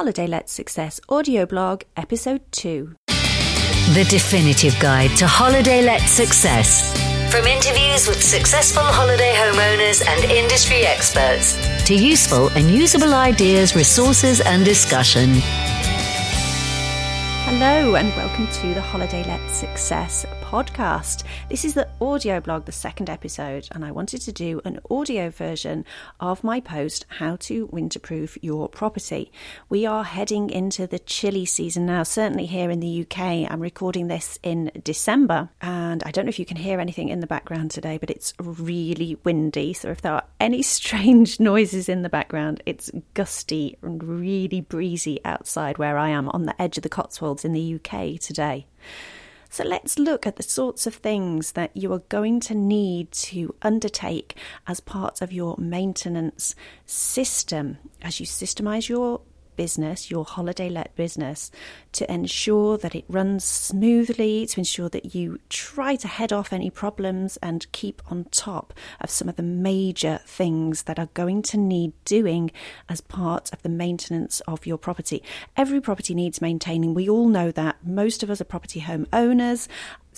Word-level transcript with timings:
Holiday 0.00 0.26
Let 0.26 0.48
Success 0.48 0.98
audio 1.10 1.44
blog, 1.44 1.82
episode 1.94 2.40
2. 2.52 2.94
The 3.92 4.06
definitive 4.08 4.74
guide 4.80 5.14
to 5.18 5.26
holiday 5.26 5.82
let 5.82 6.00
success. 6.00 6.96
From 7.30 7.46
interviews 7.46 8.08
with 8.08 8.22
successful 8.22 8.82
holiday 8.82 9.34
homeowners 9.34 10.02
and 10.08 10.24
industry 10.32 10.86
experts 10.86 11.58
to 11.84 11.94
useful 11.94 12.48
and 12.56 12.70
usable 12.70 13.12
ideas, 13.12 13.76
resources, 13.76 14.40
and 14.40 14.64
discussion. 14.64 15.28
Hello, 17.44 17.96
and 17.96 18.08
welcome 18.16 18.46
to 18.62 18.72
the 18.72 18.80
Holiday 18.80 19.22
Let 19.24 19.50
Success 19.50 20.24
podcast. 20.50 21.22
This 21.48 21.64
is 21.64 21.74
the 21.74 21.88
audio 22.00 22.40
blog, 22.40 22.64
the 22.64 22.72
second 22.72 23.08
episode, 23.08 23.68
and 23.70 23.84
I 23.84 23.92
wanted 23.92 24.20
to 24.22 24.32
do 24.32 24.60
an 24.64 24.80
audio 24.90 25.30
version 25.30 25.84
of 26.18 26.42
my 26.42 26.58
post, 26.58 27.06
How 27.08 27.36
to 27.36 27.68
Winterproof 27.68 28.36
Your 28.42 28.68
Property. 28.68 29.30
We 29.68 29.86
are 29.86 30.02
heading 30.02 30.50
into 30.50 30.88
the 30.88 30.98
chilly 30.98 31.44
season 31.44 31.86
now, 31.86 32.02
certainly 32.02 32.46
here 32.46 32.68
in 32.68 32.80
the 32.80 33.02
UK. 33.02 33.48
I'm 33.48 33.60
recording 33.60 34.08
this 34.08 34.40
in 34.42 34.72
December, 34.82 35.50
and 35.62 36.02
I 36.02 36.10
don't 36.10 36.24
know 36.24 36.30
if 36.30 36.40
you 36.40 36.46
can 36.46 36.56
hear 36.56 36.80
anything 36.80 37.10
in 37.10 37.20
the 37.20 37.28
background 37.28 37.70
today, 37.70 37.96
but 37.96 38.10
it's 38.10 38.34
really 38.40 39.18
windy. 39.22 39.72
So 39.72 39.90
if 39.90 40.00
there 40.00 40.14
are 40.14 40.24
any 40.40 40.62
strange 40.80 41.38
noises 41.38 41.88
in 41.88 42.02
the 42.02 42.08
background, 42.08 42.60
it's 42.66 42.90
gusty 43.14 43.78
and 43.82 44.02
really 44.02 44.62
breezy 44.62 45.20
outside 45.24 45.78
where 45.78 45.96
I 45.96 46.08
am 46.08 46.28
on 46.30 46.46
the 46.46 46.60
edge 46.60 46.76
of 46.76 46.82
the 46.82 46.88
Cotswolds 46.88 47.44
in 47.44 47.52
the 47.52 47.76
UK 47.76 48.18
today. 48.18 48.66
So 49.52 49.64
let's 49.64 49.98
look 49.98 50.28
at 50.28 50.36
the 50.36 50.44
sorts 50.44 50.86
of 50.86 50.94
things 50.94 51.52
that 51.52 51.76
you 51.76 51.92
are 51.92 52.04
going 52.08 52.38
to 52.40 52.54
need 52.54 53.10
to 53.12 53.52
undertake 53.62 54.36
as 54.68 54.78
part 54.78 55.20
of 55.20 55.32
your 55.32 55.56
maintenance 55.58 56.54
system. 56.86 57.78
As 58.00 58.20
you 58.20 58.26
systemize 58.26 58.88
your 58.88 59.20
business, 59.56 60.10
your 60.10 60.24
holiday 60.24 60.68
let 60.68 60.94
business, 60.96 61.50
to 61.92 62.10
ensure 62.12 62.78
that 62.78 62.94
it 62.94 63.04
runs 63.08 63.44
smoothly, 63.44 64.46
to 64.46 64.60
ensure 64.60 64.88
that 64.88 65.14
you 65.14 65.38
try 65.48 65.96
to 65.96 66.08
head 66.08 66.32
off 66.32 66.52
any 66.52 66.70
problems 66.70 67.36
and 67.38 67.70
keep 67.72 68.02
on 68.10 68.24
top 68.30 68.72
of 69.00 69.10
some 69.10 69.28
of 69.28 69.36
the 69.36 69.42
major 69.42 70.20
things 70.24 70.84
that 70.84 70.98
are 70.98 71.08
going 71.14 71.42
to 71.42 71.56
need 71.56 71.92
doing 72.04 72.50
as 72.88 73.00
part 73.00 73.52
of 73.52 73.62
the 73.62 73.68
maintenance 73.68 74.40
of 74.48 74.66
your 74.66 74.78
property. 74.78 75.22
Every 75.56 75.80
property 75.80 76.14
needs 76.14 76.40
maintaining. 76.40 76.94
We 76.94 77.08
all 77.08 77.28
know 77.28 77.50
that. 77.50 77.76
Most 77.84 78.22
of 78.22 78.30
us 78.30 78.40
are 78.40 78.44
property 78.44 78.80
home 78.80 79.06
owners 79.12 79.68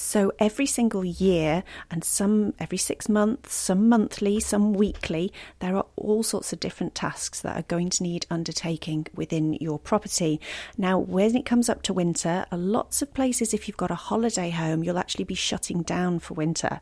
so 0.02 0.32
every 0.38 0.66
single 0.66 1.04
year, 1.04 1.62
and 1.90 2.02
some 2.02 2.54
every 2.58 2.76
six 2.76 3.08
months, 3.08 3.54
some 3.54 3.88
monthly, 3.88 4.40
some 4.40 4.72
weekly, 4.72 5.32
there 5.60 5.76
are 5.76 5.86
all 5.96 6.22
sorts 6.22 6.52
of 6.52 6.60
different 6.60 6.94
tasks 6.94 7.40
that 7.40 7.56
are 7.56 7.62
going 7.62 7.88
to 7.90 8.02
need 8.02 8.26
undertaking 8.28 9.06
within 9.14 9.54
your 9.54 9.78
property. 9.78 10.40
Now, 10.76 10.98
when 10.98 11.36
it 11.36 11.46
comes 11.46 11.68
up 11.68 11.82
to 11.82 11.92
winter, 11.92 12.46
lots 12.50 13.00
of 13.00 13.14
places, 13.14 13.54
if 13.54 13.68
you've 13.68 13.76
got 13.76 13.92
a 13.92 13.94
holiday 13.94 14.50
home, 14.50 14.82
you'll 14.82 14.98
actually 14.98 15.24
be 15.24 15.34
shutting 15.34 15.82
down 15.82 16.18
for 16.18 16.34
winter 16.34 16.80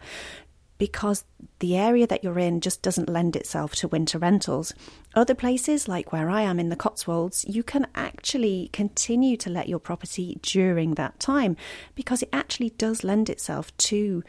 because 0.80 1.26
the 1.58 1.76
area 1.76 2.06
that 2.06 2.24
you're 2.24 2.38
in 2.38 2.62
just 2.62 2.80
doesn't 2.80 3.10
lend 3.10 3.36
itself 3.36 3.74
to 3.74 3.86
winter 3.86 4.18
rentals. 4.18 4.72
Other 5.14 5.34
places, 5.34 5.86
like 5.86 6.10
where 6.10 6.30
I 6.30 6.40
am 6.40 6.58
in 6.58 6.70
the 6.70 6.74
Cotswolds, 6.76 7.44
you 7.46 7.62
can 7.62 7.86
actually 7.94 8.70
continue 8.72 9.36
to 9.36 9.50
let 9.50 9.68
your 9.68 9.78
property 9.78 10.38
during 10.40 10.94
that 10.94 11.20
time 11.20 11.58
because 11.94 12.22
it 12.22 12.30
actually 12.32 12.70
does 12.70 13.04
lend 13.04 13.28
itself 13.28 13.76
to 13.76 14.24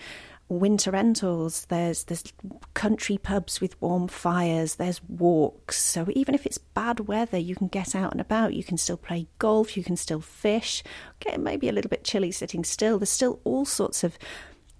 winter 0.49 0.91
rentals. 0.91 1.65
There's 1.69 2.03
there's 2.03 2.25
country 2.73 3.17
pubs 3.17 3.61
with 3.61 3.81
warm 3.81 4.09
fires. 4.09 4.75
There's 4.75 5.01
walks. 5.07 5.81
So 5.81 6.07
even 6.09 6.35
if 6.35 6.45
it's 6.45 6.57
bad 6.57 7.07
weather 7.07 7.37
you 7.37 7.55
can 7.55 7.69
get 7.69 7.95
out 7.95 8.11
and 8.11 8.19
about. 8.19 8.53
You 8.53 8.63
can 8.65 8.77
still 8.77 8.97
play 8.97 9.27
golf. 9.39 9.77
You 9.77 9.85
can 9.85 9.95
still 9.95 10.19
fish. 10.19 10.83
Okay 11.21 11.37
maybe 11.37 11.69
a 11.69 11.71
little 11.71 11.89
bit 11.89 12.03
chilly 12.03 12.31
sitting 12.31 12.65
still. 12.65 12.99
There's 12.99 13.09
still 13.09 13.39
all 13.45 13.63
sorts 13.63 14.03
of 14.03 14.17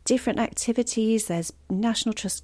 different 0.06 0.40
activities. 0.40 1.28
There's 1.28 1.54
National 1.70 2.14
Trust 2.14 2.44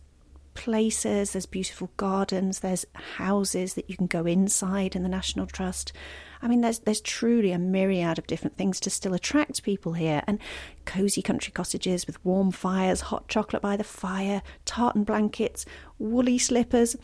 places, 0.54 1.34
there's 1.34 1.46
beautiful 1.46 1.92
gardens, 1.98 2.60
there's 2.60 2.86
houses 2.94 3.76
that 3.76 3.90
you 3.90 3.96
can 3.96 4.08
go 4.08 4.26
inside 4.26 4.96
in 4.96 5.04
the 5.04 5.10
National 5.10 5.46
Trust. 5.46 5.94
I 6.42 6.48
mean, 6.48 6.62
there's 6.62 6.80
there's 6.80 7.02
truly 7.02 7.52
a 7.52 7.60
myriad 7.60 8.18
of 8.18 8.28
different 8.28 8.58
things 8.58 8.80
to 8.82 8.90
still 8.90 9.14
attract 9.14 9.64
people 9.64 9.94
here, 9.94 10.24
and 10.28 10.40
cosy 10.86 11.22
country 11.22 11.52
cottages 11.52 12.08
with 12.08 12.24
warm 12.26 12.52
fires, 12.52 13.02
hot 13.02 13.28
chocolate 13.28 13.62
by 13.62 13.78
the 13.78 13.84
fire, 13.84 14.42
tartan 14.66 15.04
blankets, 15.04 15.66
woolly 16.00 16.38
slippers, 16.38 16.96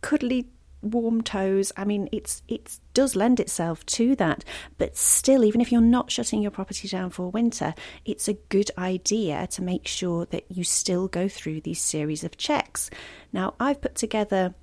cuddly 0.00 0.48
warm 0.82 1.22
toes. 1.22 1.72
I 1.76 1.84
mean, 1.84 2.08
it's 2.12 2.42
it 2.48 2.78
does 2.94 3.16
lend 3.16 3.40
itself 3.40 3.84
to 3.86 4.16
that. 4.16 4.44
But 4.76 4.96
still, 4.96 5.44
even 5.44 5.60
if 5.60 5.72
you're 5.72 5.80
not 5.80 6.10
shutting 6.10 6.42
your 6.42 6.50
property 6.50 6.88
down 6.88 7.10
for 7.10 7.30
winter, 7.30 7.74
it's 8.04 8.28
a 8.28 8.34
good 8.34 8.70
idea 8.78 9.46
to 9.48 9.62
make 9.62 9.86
sure 9.86 10.26
that 10.26 10.44
you 10.50 10.64
still 10.64 11.08
go 11.08 11.28
through 11.28 11.62
these 11.62 11.80
series 11.80 12.24
of 12.24 12.36
checks. 12.36 12.90
Now, 13.32 13.54
I've 13.58 13.80
put 13.80 13.94
together 13.94 14.54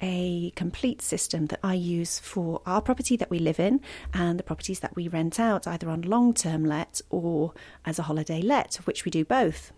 a 0.00 0.52
complete 0.54 1.00
system 1.00 1.46
that 1.46 1.60
I 1.62 1.74
use 1.74 2.18
for 2.18 2.60
our 2.66 2.82
property 2.82 3.16
that 3.16 3.30
we 3.30 3.38
live 3.38 3.60
in 3.60 3.80
and 4.12 4.38
the 4.38 4.42
properties 4.42 4.80
that 4.80 4.94
we 4.94 5.08
rent 5.08 5.40
out, 5.40 5.66
either 5.66 5.88
on 5.88 6.02
long 6.02 6.34
term 6.34 6.64
let 6.64 7.00
or 7.10 7.54
as 7.84 7.98
a 7.98 8.02
holiday 8.02 8.42
let, 8.42 8.76
which 8.84 9.04
we 9.04 9.10
do 9.10 9.24
both. 9.24 9.72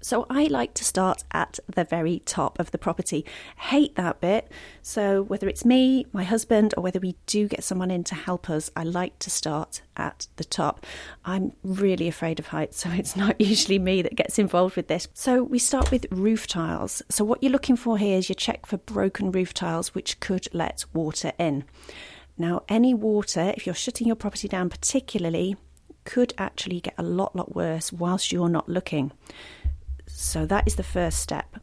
So 0.00 0.26
I 0.30 0.44
like 0.44 0.74
to 0.74 0.84
start 0.84 1.24
at 1.30 1.58
the 1.72 1.84
very 1.84 2.20
top 2.20 2.58
of 2.58 2.70
the 2.70 2.78
property. 2.78 3.24
Hate 3.56 3.96
that 3.96 4.20
bit. 4.20 4.50
So 4.82 5.22
whether 5.22 5.48
it's 5.48 5.64
me, 5.64 6.06
my 6.12 6.24
husband, 6.24 6.72
or 6.76 6.82
whether 6.82 7.00
we 7.00 7.16
do 7.26 7.48
get 7.48 7.62
someone 7.62 7.90
in 7.90 8.04
to 8.04 8.14
help 8.14 8.48
us, 8.48 8.70
I 8.74 8.84
like 8.84 9.18
to 9.20 9.30
start 9.30 9.82
at 9.96 10.26
the 10.36 10.44
top. 10.44 10.86
I'm 11.24 11.52
really 11.62 12.08
afraid 12.08 12.38
of 12.38 12.48
heights, 12.48 12.78
so 12.78 12.90
it's 12.90 13.14
not 13.16 13.40
usually 13.40 13.78
me 13.78 14.02
that 14.02 14.16
gets 14.16 14.38
involved 14.38 14.76
with 14.76 14.88
this. 14.88 15.08
So 15.12 15.42
we 15.42 15.58
start 15.58 15.90
with 15.90 16.06
roof 16.10 16.46
tiles. 16.46 17.02
So 17.10 17.24
what 17.24 17.42
you're 17.42 17.52
looking 17.52 17.76
for 17.76 17.98
here 17.98 18.16
is 18.16 18.28
you 18.28 18.34
check 18.34 18.66
for 18.66 18.78
broken 18.78 19.30
roof 19.30 19.52
tiles 19.52 19.94
which 19.94 20.20
could 20.20 20.48
let 20.52 20.84
water 20.94 21.32
in. 21.38 21.64
Now, 22.38 22.62
any 22.70 22.94
water, 22.94 23.52
if 23.54 23.66
you're 23.66 23.74
shutting 23.74 24.06
your 24.06 24.16
property 24.16 24.48
down 24.48 24.70
particularly, 24.70 25.56
could 26.04 26.32
actually 26.38 26.80
get 26.80 26.94
a 26.96 27.02
lot, 27.02 27.36
lot 27.36 27.54
worse 27.54 27.92
whilst 27.92 28.32
you're 28.32 28.48
not 28.48 28.68
looking. 28.68 29.12
So 30.20 30.44
that 30.46 30.66
is 30.66 30.74
the 30.74 30.82
first 30.82 31.18
step. 31.20 31.56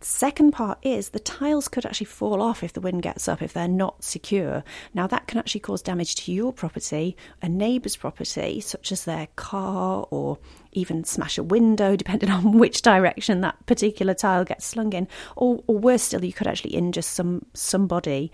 Second 0.00 0.50
part 0.50 0.78
is 0.82 1.10
the 1.10 1.20
tiles 1.20 1.68
could 1.68 1.86
actually 1.86 2.06
fall 2.06 2.42
off 2.42 2.64
if 2.64 2.72
the 2.72 2.80
wind 2.80 3.02
gets 3.02 3.28
up, 3.28 3.40
if 3.40 3.52
they're 3.52 3.68
not 3.68 4.02
secure. 4.02 4.64
Now, 4.92 5.06
that 5.06 5.28
can 5.28 5.38
actually 5.38 5.60
cause 5.60 5.80
damage 5.80 6.16
to 6.16 6.32
your 6.32 6.52
property, 6.52 7.16
a 7.40 7.48
neighbour's 7.48 7.94
property, 7.94 8.60
such 8.60 8.90
as 8.90 9.04
their 9.04 9.28
car, 9.36 10.08
or 10.10 10.38
even 10.72 11.04
smash 11.04 11.38
a 11.38 11.44
window, 11.44 11.94
depending 12.04 12.30
on 12.30 12.58
which 12.58 12.82
direction 12.82 13.42
that 13.42 13.64
particular 13.64 14.12
tile 14.12 14.44
gets 14.44 14.66
slung 14.66 14.92
in. 14.92 15.06
Or, 15.36 15.62
or 15.68 15.78
worse 15.78 16.02
still, 16.02 16.24
you 16.24 16.32
could 16.32 16.48
actually 16.48 16.74
injure 16.74 17.00
some 17.00 17.46
somebody 17.54 18.32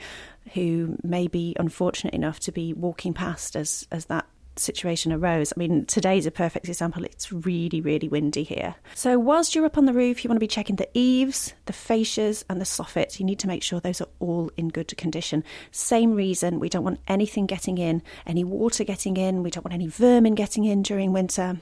who 0.54 0.96
may 1.02 1.28
be 1.28 1.54
unfortunate 1.60 2.14
enough 2.14 2.40
to 2.40 2.50
be 2.50 2.72
walking 2.72 3.12
past 3.12 3.54
as, 3.56 3.86
as 3.92 4.06
that 4.06 4.26
situation 4.56 5.12
arose. 5.12 5.52
I 5.56 5.58
mean, 5.58 5.86
today's 5.86 6.26
a 6.26 6.30
perfect 6.30 6.68
example. 6.68 7.04
It's 7.04 7.32
really, 7.32 7.80
really 7.80 8.08
windy 8.08 8.42
here. 8.42 8.74
So, 8.94 9.18
whilst 9.18 9.54
you're 9.54 9.64
up 9.64 9.78
on 9.78 9.86
the 9.86 9.92
roof, 9.92 10.22
you 10.22 10.28
want 10.28 10.36
to 10.36 10.40
be 10.40 10.48
checking 10.48 10.76
the 10.76 10.88
eaves, 10.94 11.54
the 11.66 11.72
fascias, 11.72 12.44
and 12.48 12.60
the 12.60 12.64
soffits. 12.64 13.18
You 13.18 13.26
need 13.26 13.38
to 13.40 13.48
make 13.48 13.62
sure 13.62 13.80
those 13.80 14.00
are 14.00 14.08
all 14.18 14.50
in 14.56 14.68
good 14.68 14.96
condition. 14.96 15.44
Same 15.70 16.14
reason, 16.14 16.60
we 16.60 16.68
don't 16.68 16.84
want 16.84 17.00
anything 17.08 17.46
getting 17.46 17.78
in, 17.78 18.02
any 18.26 18.44
water 18.44 18.84
getting 18.84 19.16
in, 19.16 19.42
we 19.42 19.50
don't 19.50 19.64
want 19.64 19.74
any 19.74 19.86
vermin 19.86 20.34
getting 20.34 20.64
in 20.64 20.82
during 20.82 21.12
winter. 21.12 21.60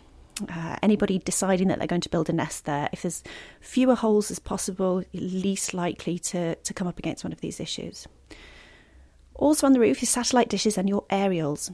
Uh, 0.49 0.77
anybody 0.85 1.19
deciding 1.19 1.67
that 1.67 1.79
they're 1.79 1.89
going 1.89 2.01
to 2.01 2.09
build 2.09 2.31
a 2.31 2.33
nest 2.33 2.65
there, 2.65 2.89
if 2.93 3.03
there's 3.03 3.25
fewer 3.61 3.97
holes 3.97 4.31
as 4.31 4.39
possible, 4.39 5.03
you're 5.11 5.43
least 5.43 5.75
likely 5.75 6.17
to, 6.17 6.55
to 6.55 6.73
come 6.73 6.87
up 6.87 6.99
against 6.99 7.25
one 7.25 7.33
of 7.33 7.41
these 7.41 7.59
issues. 7.59 8.07
Also 9.35 9.67
on 9.67 9.73
the 9.73 9.81
roof, 9.81 10.01
your 10.01 10.07
satellite 10.07 10.49
dishes 10.49 10.79
and 10.79 10.89
your 10.89 11.05
aerials. 11.11 11.73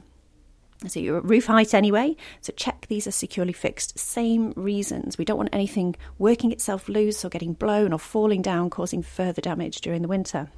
So 0.87 0.99
you're 0.99 1.17
at 1.17 1.25
roof 1.25 1.45
height 1.45 1.73
anyway, 1.73 2.15
so 2.41 2.53
check 2.53 2.85
these 2.89 3.07
are 3.07 3.11
securely 3.11 3.53
fixed. 3.53 3.97
Same 3.97 4.53
reasons. 4.55 5.17
We 5.17 5.25
don't 5.25 5.37
want 5.37 5.49
anything 5.53 5.95
working 6.19 6.51
itself 6.51 6.89
loose 6.89 7.23
or 7.23 7.29
getting 7.29 7.53
blown 7.53 7.93
or 7.93 7.99
falling 7.99 8.41
down, 8.41 8.69
causing 8.69 9.01
further 9.01 9.41
damage 9.41 9.81
during 9.81 10.01
the 10.01 10.07
winter. 10.07 10.49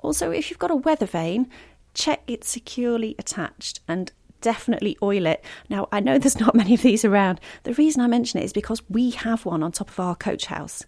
Also, 0.00 0.30
if 0.30 0.50
you've 0.50 0.58
got 0.58 0.70
a 0.70 0.76
weather 0.76 1.06
vane, 1.06 1.48
check 1.94 2.22
it's 2.26 2.48
securely 2.48 3.14
attached 3.18 3.80
and 3.88 4.12
definitely 4.40 4.98
oil 5.02 5.26
it. 5.26 5.42
Now, 5.68 5.88
I 5.90 6.00
know 6.00 6.18
there's 6.20 6.40
not 6.40 6.54
many 6.54 6.74
of 6.74 6.82
these 6.82 7.04
around. 7.04 7.40
The 7.62 7.74
reason 7.74 8.02
I 8.02 8.06
mention 8.08 8.40
it 8.40 8.44
is 8.44 8.52
because 8.52 8.82
we 8.90 9.10
have 9.12 9.46
one 9.46 9.62
on 9.62 9.72
top 9.72 9.88
of 9.88 9.98
our 9.98 10.14
coach 10.14 10.46
house. 10.46 10.84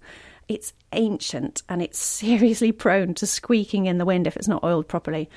It's 0.48 0.74
ancient 0.92 1.62
and 1.68 1.80
it's 1.80 1.98
seriously 2.20 2.72
prone 2.72 3.14
to 3.14 3.26
squeaking 3.26 3.86
in 3.86 3.98
the 3.98 4.04
wind 4.04 4.26
if 4.26 4.36
it's 4.36 4.48
not 4.48 4.62
oiled 4.62 4.86
properly. 4.86 5.30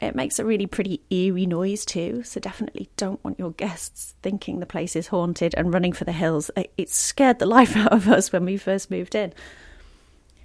It 0.00 0.14
makes 0.14 0.38
a 0.38 0.44
really 0.44 0.66
pretty 0.66 1.00
eerie 1.10 1.46
noise 1.46 1.86
too, 1.86 2.22
so 2.22 2.38
definitely 2.38 2.90
don't 2.96 3.22
want 3.24 3.38
your 3.38 3.52
guests 3.52 4.14
thinking 4.22 4.60
the 4.60 4.66
place 4.66 4.94
is 4.94 5.08
haunted 5.08 5.54
and 5.56 5.72
running 5.72 5.92
for 5.92 6.04
the 6.04 6.12
hills. 6.12 6.50
It 6.76 6.90
scared 6.90 7.38
the 7.38 7.46
life 7.56 7.76
out 7.76 7.92
of 7.92 8.08
us 8.08 8.32
when 8.32 8.44
we 8.44 8.56
first 8.56 8.90
moved 8.90 9.14
in. 9.14 9.32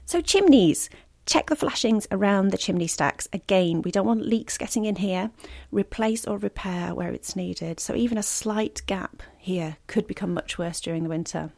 So, 0.05 0.21
chimneys. 0.21 0.89
Check 1.27 1.49
the 1.49 1.55
flashings 1.55 2.07
around 2.11 2.49
the 2.49 2.57
chimney 2.57 2.87
stacks. 2.87 3.27
Again, 3.31 3.83
we 3.83 3.91
don't 3.91 4.07
want 4.07 4.25
leaks 4.25 4.57
getting 4.57 4.85
in 4.85 4.95
here. 4.95 5.29
Replace 5.69 6.25
or 6.25 6.37
repair 6.37 6.95
where 6.95 7.11
it's 7.11 7.35
needed. 7.35 7.79
So, 7.79 7.95
even 7.95 8.17
a 8.17 8.23
slight 8.23 8.81
gap 8.87 9.21
here 9.37 9.77
could 9.87 10.07
become 10.07 10.33
much 10.33 10.57
worse 10.57 10.81
during 10.81 11.03
the 11.03 11.09
winter. 11.09 11.51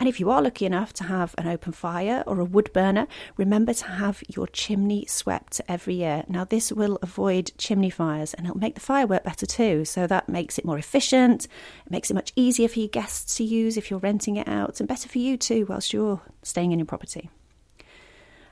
And 0.00 0.08
if 0.08 0.18
you 0.18 0.30
are 0.30 0.40
lucky 0.40 0.64
enough 0.64 0.94
to 0.94 1.04
have 1.04 1.34
an 1.36 1.46
open 1.46 1.72
fire 1.72 2.24
or 2.26 2.40
a 2.40 2.44
wood 2.44 2.72
burner, 2.72 3.06
remember 3.36 3.74
to 3.74 3.84
have 3.84 4.22
your 4.28 4.46
chimney 4.46 5.04
swept 5.06 5.60
every 5.68 5.96
year. 5.96 6.24
Now, 6.26 6.44
this 6.44 6.72
will 6.72 6.98
avoid 7.02 7.52
chimney 7.58 7.90
fires 7.90 8.32
and 8.32 8.46
it'll 8.46 8.58
make 8.58 8.76
the 8.76 8.80
fire 8.80 9.06
work 9.06 9.24
better 9.24 9.44
too. 9.44 9.84
So, 9.84 10.06
that 10.06 10.26
makes 10.26 10.58
it 10.58 10.64
more 10.64 10.78
efficient. 10.78 11.44
It 11.84 11.90
makes 11.90 12.10
it 12.10 12.14
much 12.14 12.32
easier 12.34 12.66
for 12.66 12.78
your 12.78 12.88
guests 12.88 13.36
to 13.36 13.44
use 13.44 13.76
if 13.76 13.90
you're 13.90 14.00
renting 14.00 14.36
it 14.36 14.48
out, 14.48 14.80
and 14.80 14.88
better 14.88 15.06
for 15.06 15.18
you 15.18 15.36
too 15.36 15.66
whilst 15.68 15.92
you're 15.92 16.22
staying 16.42 16.72
in 16.72 16.78
your 16.78 16.86
property. 16.86 17.28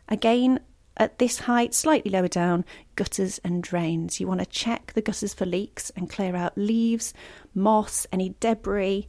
Again, 0.06 0.60
at 0.98 1.18
this 1.18 1.38
height, 1.40 1.72
slightly 1.72 2.10
lower 2.10 2.28
down, 2.28 2.66
gutters 2.94 3.38
and 3.38 3.62
drains. 3.62 4.20
You 4.20 4.26
want 4.26 4.40
to 4.40 4.46
check 4.46 4.92
the 4.94 5.00
gutters 5.00 5.32
for 5.32 5.46
leaks 5.46 5.90
and 5.96 6.10
clear 6.10 6.36
out 6.36 6.58
leaves, 6.58 7.14
moss, 7.54 8.06
any 8.12 8.34
debris 8.40 9.06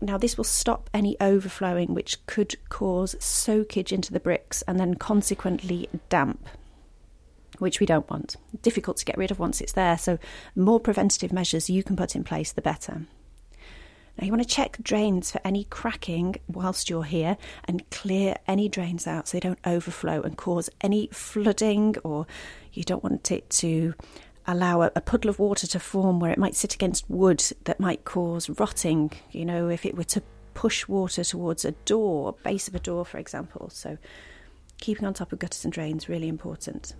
now, 0.00 0.18
this 0.18 0.36
will 0.36 0.44
stop 0.44 0.90
any 0.92 1.16
overflowing, 1.20 1.94
which 1.94 2.24
could 2.26 2.56
cause 2.68 3.16
soakage 3.18 3.92
into 3.92 4.12
the 4.12 4.20
bricks 4.20 4.62
and 4.62 4.78
then 4.78 4.94
consequently 4.94 5.88
damp, 6.10 6.48
which 7.58 7.80
we 7.80 7.86
don't 7.86 8.08
want. 8.10 8.36
Difficult 8.60 8.98
to 8.98 9.06
get 9.06 9.16
rid 9.16 9.30
of 9.30 9.38
once 9.38 9.60
it's 9.60 9.72
there, 9.72 9.96
so 9.96 10.18
more 10.54 10.80
preventative 10.80 11.32
measures 11.32 11.70
you 11.70 11.82
can 11.82 11.96
put 11.96 12.14
in 12.14 12.24
place, 12.24 12.52
the 12.52 12.60
better. 12.60 13.06
Now, 14.18 14.24
you 14.24 14.32
want 14.32 14.42
to 14.42 14.48
check 14.48 14.78
drains 14.82 15.30
for 15.30 15.40
any 15.44 15.64
cracking 15.64 16.36
whilst 16.48 16.88
you're 16.88 17.04
here 17.04 17.36
and 17.64 17.88
clear 17.90 18.36
any 18.46 18.68
drains 18.68 19.06
out 19.06 19.28
so 19.28 19.36
they 19.36 19.40
don't 19.40 19.58
overflow 19.66 20.22
and 20.22 20.36
cause 20.36 20.70
any 20.80 21.08
flooding, 21.08 21.96
or 22.04 22.26
you 22.72 22.82
don't 22.82 23.02
want 23.02 23.30
it 23.30 23.48
to 23.50 23.94
allow 24.46 24.82
a, 24.82 24.92
a, 24.96 25.00
puddle 25.00 25.28
of 25.28 25.38
water 25.38 25.66
to 25.66 25.78
form 25.80 26.20
where 26.20 26.30
it 26.30 26.38
might 26.38 26.54
sit 26.54 26.74
against 26.74 27.08
wood 27.10 27.42
that 27.64 27.80
might 27.80 28.04
cause 28.04 28.48
rotting, 28.48 29.10
you 29.30 29.44
know, 29.44 29.68
if 29.68 29.84
it 29.84 29.96
were 29.96 30.04
to 30.04 30.22
push 30.54 30.88
water 30.88 31.22
towards 31.22 31.64
a 31.64 31.72
door, 31.72 32.34
base 32.42 32.68
of 32.68 32.74
a 32.74 32.78
door, 32.78 33.04
for 33.04 33.18
example. 33.18 33.68
So, 33.70 33.98
keeping 34.78 35.06
on 35.06 35.14
top 35.14 35.32
of 35.32 35.38
gutters 35.38 35.64
and 35.64 35.72
drains 35.72 36.08
really 36.08 36.28
important. 36.28 36.94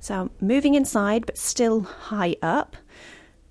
So, 0.00 0.30
moving 0.40 0.74
inside 0.74 1.26
but 1.26 1.38
still 1.38 1.82
high 1.82 2.36
up. 2.42 2.76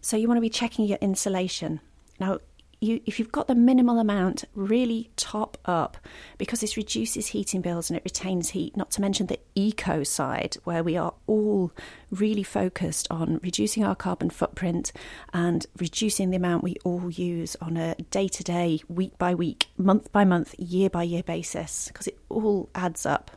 So, 0.01 0.17
you 0.17 0.27
want 0.27 0.37
to 0.37 0.41
be 0.41 0.49
checking 0.49 0.85
your 0.85 0.99
insulation. 1.01 1.79
Now, 2.19 2.39
you, 2.79 3.01
if 3.05 3.17
you've 3.17 3.31
got 3.31 3.47
the 3.47 3.55
minimal 3.55 3.99
amount, 3.99 4.45
really 4.53 5.09
top 5.15 5.57
up 5.65 5.97
because 6.37 6.59
this 6.61 6.77
reduces 6.77 7.27
heating 7.27 7.61
bills 7.61 7.89
and 7.89 7.97
it 7.97 8.03
retains 8.05 8.49
heat, 8.49 8.77
not 8.77 8.91
to 8.91 9.01
mention 9.01 9.27
the 9.27 9.39
eco 9.55 10.03
side, 10.03 10.57
where 10.63 10.83
we 10.83 10.95
are 10.95 11.13
all 11.25 11.71
really 12.11 12.43
focused 12.43 13.07
on 13.09 13.39
reducing 13.41 13.83
our 13.83 13.95
carbon 13.95 14.29
footprint 14.29 14.91
and 15.33 15.65
reducing 15.77 16.29
the 16.29 16.37
amount 16.37 16.63
we 16.63 16.75
all 16.83 17.09
use 17.09 17.55
on 17.61 17.77
a 17.77 17.95
day 18.11 18.27
to 18.27 18.43
day, 18.43 18.79
week 18.87 19.17
by 19.17 19.33
week, 19.33 19.67
month 19.77 20.11
by 20.11 20.23
month, 20.23 20.53
year 20.59 20.89
by 20.89 21.03
year 21.03 21.23
basis, 21.23 21.87
because 21.87 22.07
it 22.07 22.19
all 22.29 22.69
adds 22.75 23.05
up. 23.05 23.31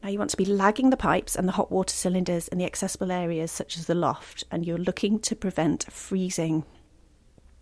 Now, 0.00 0.10
you 0.10 0.18
want 0.20 0.30
to 0.30 0.36
be 0.36 0.44
lagging 0.44 0.90
the 0.90 0.96
pipes 0.96 1.34
and 1.34 1.48
the 1.48 1.52
hot 1.52 1.72
water 1.72 1.92
cylinders 1.92 2.46
in 2.46 2.58
the 2.58 2.64
accessible 2.64 3.10
areas, 3.10 3.50
such 3.50 3.76
as 3.76 3.86
the 3.86 3.96
loft, 3.96 4.44
and 4.52 4.64
you're 4.64 4.78
looking 4.78 5.18
to 5.18 5.34
prevent 5.34 5.90
freezing 5.92 6.64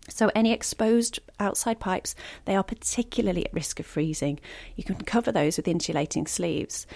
so, 0.09 0.31
any 0.33 0.53
exposed 0.53 1.19
outside 1.39 1.79
pipes, 1.79 2.15
they 2.45 2.55
are 2.55 2.63
particularly 2.63 3.45
at 3.45 3.53
risk 3.53 3.79
of 3.79 3.85
freezing. 3.85 4.39
You 4.75 4.83
can 4.83 4.95
cover 4.95 5.31
those 5.31 5.57
with 5.57 5.67
insulating 5.67 6.27
sleeves. 6.27 6.87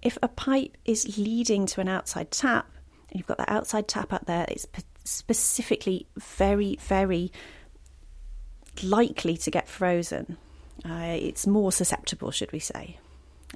If 0.00 0.18
a 0.22 0.28
pipe 0.28 0.76
is 0.84 1.18
leading 1.18 1.66
to 1.66 1.80
an 1.80 1.88
outside 1.88 2.30
tap, 2.30 2.70
and 3.10 3.18
you've 3.18 3.26
got 3.26 3.38
that 3.38 3.50
outside 3.50 3.86
tap 3.86 4.12
out 4.12 4.26
there, 4.26 4.46
it's 4.48 4.66
specifically 5.04 6.06
very, 6.18 6.78
very 6.80 7.30
likely 8.82 9.36
to 9.36 9.50
get 9.50 9.68
frozen. 9.68 10.38
Uh, 10.84 11.16
it's 11.20 11.46
more 11.46 11.70
susceptible, 11.70 12.30
should 12.30 12.50
we 12.52 12.58
say. 12.58 12.98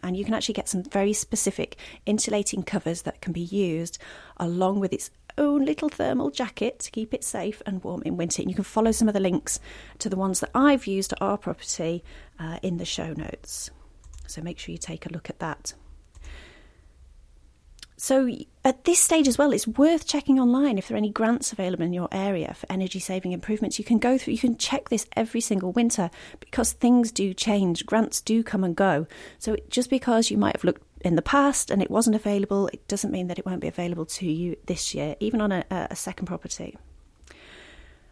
And 0.03 0.17
you 0.17 0.25
can 0.25 0.35
actually 0.35 0.55
get 0.55 0.69
some 0.69 0.83
very 0.83 1.15
specific 1.15 1.77
insulating 2.05 2.63
covers 2.63 3.03
that 3.03 3.23
can 3.23 3.33
be 3.33 3.41
used 3.41 3.99
along 4.37 4.81
with 4.81 4.93
its 4.93 5.11
own 5.39 5.65
little 5.65 5.89
thermal 5.89 6.31
jacket 6.31 6.79
to 6.81 6.91
keep 6.91 7.13
it 7.15 7.25
safe 7.25 7.63
and 7.67 7.83
warm 7.83 8.03
in 8.05 8.17
winter. 8.17 8.43
And 8.43 8.51
you 8.51 8.55
can 8.55 8.65
follow 8.65 8.93
some 8.93 9.09
of 9.09 9.15
the 9.15 9.21
links 9.21 9.61
to 9.99 10.09
the 10.09 10.17
ones 10.17 10.41
that 10.41 10.51
I've 10.55 10.87
used 10.87 11.13
at 11.13 11.23
our 11.23 11.39
property 11.39 12.05
uh, 12.39 12.59
in 12.63 12.79
the 12.79 12.85
show 12.85 13.13
notes. 13.13 13.71
So 14.27 14.43
make 14.43 14.59
sure 14.59 14.73
you 14.73 14.79
take 14.79 15.07
a 15.07 15.13
look 15.13 15.31
at 15.31 15.39
that. 15.39 15.75
So, 17.99 18.29
at 18.63 18.85
this 18.85 19.01
stage 19.01 19.27
as 19.27 19.39
well, 19.39 19.53
it's 19.53 19.67
worth 19.67 20.07
checking 20.07 20.39
online 20.39 20.77
if 20.77 20.87
there 20.87 20.97
are 20.97 20.99
any 20.99 21.09
grants 21.09 21.51
available 21.51 21.85
in 21.85 21.95
your 21.95 22.09
area 22.13 22.53
for 22.53 22.71
energy 22.71 22.99
saving 22.99 23.33
improvements. 23.33 23.79
You 23.79 23.87
can 23.87 23.99
go 23.99 24.19
through, 24.19 24.35
you 24.35 24.39
can 24.39 24.59
check 24.59 24.91
this 24.91 25.07
every 25.17 25.41
single 25.41 25.73
winter 25.73 26.11
because 26.39 26.73
things 26.73 27.11
do 27.11 27.33
change, 27.33 27.87
grants 27.87 28.21
do 28.21 28.43
come 28.43 28.65
and 28.65 28.77
go. 28.77 29.07
So, 29.39 29.57
just 29.71 29.89
because 29.89 30.31
you 30.31 30.37
might 30.37 30.57
have 30.57 30.65
looked 30.65 30.86
in 31.07 31.15
the 31.15 31.23
past 31.23 31.71
and 31.71 31.81
it 31.81 31.91
wasn't 31.91 32.17
available, 32.17 32.67
it 32.73 32.87
doesn't 32.89 33.13
mean 33.13 33.29
that 33.29 33.39
it 33.39 33.47
won't 33.47 33.61
be 33.61 33.69
available 33.69 34.05
to 34.05 34.27
you 34.27 34.57
this 34.67 34.93
year, 34.93 35.15
even 35.21 35.41
on 35.41 35.53
a, 35.53 35.65
a 35.71 35.95
second 35.95 36.27
property. 36.27 36.77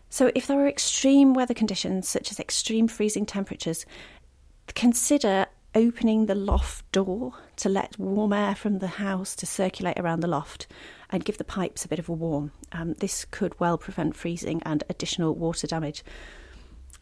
So, 0.08 0.30
if 0.36 0.46
there 0.46 0.60
are 0.60 0.68
extreme 0.68 1.34
weather 1.34 1.54
conditions, 1.54 2.08
such 2.08 2.30
as 2.30 2.38
extreme 2.38 2.86
freezing 2.86 3.26
temperatures, 3.26 3.84
consider 4.76 5.46
opening 5.74 6.26
the 6.26 6.36
loft 6.36 6.90
door 6.92 7.32
to 7.56 7.68
let 7.68 7.98
warm 7.98 8.32
air 8.32 8.54
from 8.54 8.78
the 8.78 8.86
house 8.86 9.34
to 9.34 9.46
circulate 9.46 9.98
around 9.98 10.20
the 10.20 10.28
loft 10.28 10.68
and 11.10 11.24
give 11.24 11.36
the 11.36 11.42
pipes 11.42 11.84
a 11.84 11.88
bit 11.88 11.98
of 11.98 12.08
a 12.08 12.12
warm. 12.12 12.52
Um, 12.70 12.94
this 12.94 13.24
could 13.24 13.58
well 13.58 13.76
prevent 13.76 14.14
freezing 14.14 14.62
and 14.64 14.84
additional 14.88 15.34
water 15.34 15.66
damage. 15.66 16.04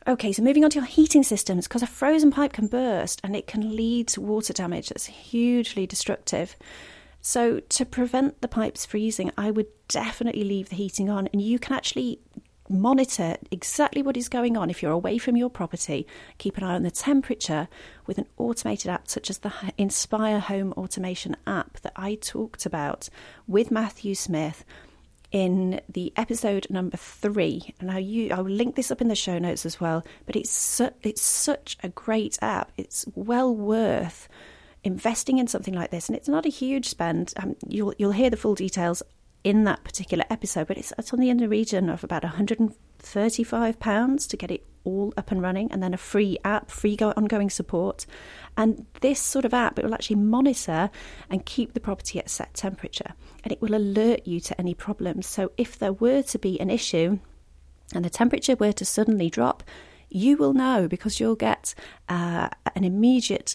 Okay, 0.06 0.32
so 0.32 0.43
moving 0.43 0.64
on 0.64 0.70
to 0.70 0.78
your 0.78 0.87
heating 0.87 1.22
systems, 1.22 1.69
because 1.69 1.82
a 1.82 1.87
frozen 1.87 2.32
pipe 2.32 2.54
can 2.54 2.66
burst 2.66 3.20
and 3.22 3.37
it 3.37 3.46
can 3.46 3.76
lead 3.76 4.08
to 4.08 4.20
water 4.20 4.52
damage 4.52 4.88
that's 4.88 5.06
hugely 5.06 5.87
destructive. 5.87 6.56
So, 7.20 7.60
to 7.60 7.87
prevent 7.87 8.40
the 8.40 8.49
pipes 8.49 8.84
freezing, 8.84 9.31
I 9.38 9.52
would 9.52 9.69
definitely 9.87 10.43
leave 10.43 10.70
the 10.70 10.75
heating 10.75 11.08
on, 11.08 11.28
and 11.28 11.40
you 11.40 11.60
can 11.60 11.76
actually 11.76 12.19
monitor 12.69 13.37
exactly 13.52 14.02
what 14.02 14.16
is 14.16 14.28
going 14.28 14.56
on 14.56 14.70
if 14.70 14.82
you're 14.82 14.90
away 14.90 15.19
from 15.19 15.37
your 15.37 15.50
property. 15.50 16.05
Keep 16.38 16.58
an 16.58 16.64
eye 16.64 16.75
on 16.75 16.82
the 16.82 16.90
temperature 16.90 17.69
with 18.06 18.19
an 18.19 18.26
automated 18.38 18.90
app 18.90 19.06
such 19.06 19.31
as 19.31 19.38
the 19.38 19.52
Inspire 19.78 20.40
Home 20.40 20.72
Automation 20.72 21.37
app 21.46 21.78
that 21.81 21.93
I 21.94 22.16
talked 22.16 22.66
about 22.66 23.08
with 23.46 23.70
Matthew 23.70 24.16
Smith 24.16 24.64
in 25.32 25.81
the 25.89 26.12
episode 26.17 26.67
number 26.70 26.96
three. 26.96 27.74
And 27.81 27.91
I, 27.91 28.29
I 28.32 28.41
will 28.41 28.51
link 28.51 28.77
this 28.77 28.91
up 28.91 29.01
in 29.01 29.08
the 29.08 29.15
show 29.17 29.39
notes 29.39 29.67
as 29.67 29.81
well. 29.81 30.05
But 30.27 30.36
it's 30.36 30.51
su- 30.51 30.94
it's 31.03 31.22
such 31.22 31.77
a 31.82 31.89
great 31.89 32.39
app. 32.43 32.70
It's 32.77 33.06
well 33.15 33.55
worth 33.55 34.29
investing 34.84 35.39
in 35.39 35.46
something 35.46 35.74
like 35.74 35.91
this, 35.91 36.08
and 36.08 36.17
it's 36.17 36.29
not 36.29 36.46
a 36.46 36.51
huge 36.51 36.89
spend. 36.89 37.32
Um, 37.36 37.56
you'll 37.67 37.94
you'll 37.98 38.12
hear 38.12 38.31
the 38.31 38.36
full 38.36 38.55
details 38.55 39.03
in 39.43 39.65
that 39.65 39.82
particular 39.84 40.24
episode, 40.31 40.69
but 40.69 40.79
it's, 40.79 40.93
it's 40.98 41.12
on 41.12 41.19
the 41.19 41.31
in 41.31 41.39
the 41.39 41.48
region 41.48 41.89
of 41.89 42.05
about 42.05 42.22
135 42.22 43.81
pounds 43.81 44.27
to 44.29 44.36
get 44.36 44.51
it 44.51 44.65
all 44.84 45.12
up 45.17 45.31
and 45.31 45.43
running, 45.43 45.70
and 45.72 45.82
then 45.82 45.94
a 45.94 45.98
free 45.98 46.39
app, 46.44 46.70
free 46.70 46.96
go- 46.96 47.15
ongoing 47.17 47.51
support. 47.51 48.06
And 48.56 48.86
this 49.01 49.20
sort 49.20 49.44
of 49.44 49.55
app, 49.55 49.79
it 49.79 49.84
will 49.84 49.94
actually 49.94 50.17
monitor 50.17 50.91
and 51.31 51.46
keep 51.46 51.72
the 51.72 51.81
property 51.81 52.19
at 52.19 52.31
set 52.31 52.55
temperature, 52.55 53.15
and 53.44 53.53
it 53.53 53.60
will 53.62 53.74
alert 53.74 54.27
you 54.27 54.41
to 54.41 54.60
any 54.60 54.74
problems. 54.74 55.27
So 55.27 55.53
if 55.56 55.79
there 55.79 55.93
were 55.93 56.22
to 56.22 56.39
be 56.39 56.60
an 56.60 56.70
issue, 56.70 57.19
and 57.94 58.05
the 58.05 58.10
temperature 58.10 58.56
were 58.56 58.72
to 58.72 58.84
suddenly 58.84 59.31
drop, 59.31 59.62
you 60.08 60.36
will 60.36 60.53
know 60.53 60.89
because 60.89 61.20
you'll 61.20 61.36
get 61.36 61.74
uh, 62.08 62.48
an 62.74 62.84
immediate 62.84 63.55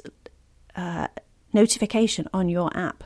uh, 0.76 1.08
notification 1.54 2.28
on 2.34 2.50
your 2.50 2.76
app. 2.76 3.04